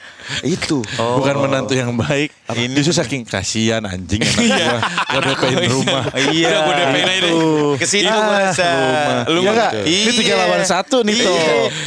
itu 0.44 0.80
Bukan 0.92 1.36
menantu 1.40 1.74
yang 1.74 1.96
baik. 1.96 2.30
Ini 2.52 2.76
justru 2.76 2.92
saking 2.94 3.24
kasihan 3.24 3.80
anjing 3.82 4.20
anak 4.20 4.44
gua. 4.44 4.78
Gua 5.08 5.22
DP-in 5.24 5.72
rumah. 5.72 6.04
Iya. 6.30 6.48
Udah 6.48 6.60
gua 6.62 6.74
DP-in 6.76 7.06
aja 7.06 7.20
deh. 7.20 7.32
Tuh. 7.32 7.72
Ke 7.80 7.86
situ 7.86 8.08
Ah, 8.08 8.20
gua 8.20 8.38
rasa. 8.44 8.68
rumah. 8.68 9.24
Lu 9.26 9.40
Iya 9.40 9.48
mah 9.48 9.54
nggak? 9.56 9.72
gitu. 9.72 9.88
Ini 9.88 10.12
tiga 10.14 10.34
Iya. 10.34 10.42
lawan 10.42 10.64
satu 10.64 10.98
nih 11.02 11.16
Iya. 11.16 11.26
tuh. 11.26 11.38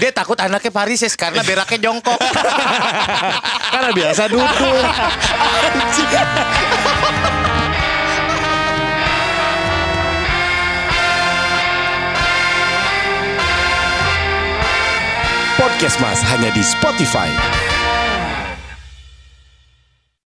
Dia 0.00 0.10
takut 0.10 0.38
anaknya 0.38 0.70
varises 0.70 1.12
karena 1.14 1.40
beraknya 1.40 1.78
jongkok. 1.82 2.18
Karena 3.74 3.90
biasa 3.90 4.22
duduk. 4.30 4.84
Podcast 15.74 15.98
Mas 15.98 16.22
hanya 16.22 16.54
di 16.54 16.62
Spotify. 16.62 17.73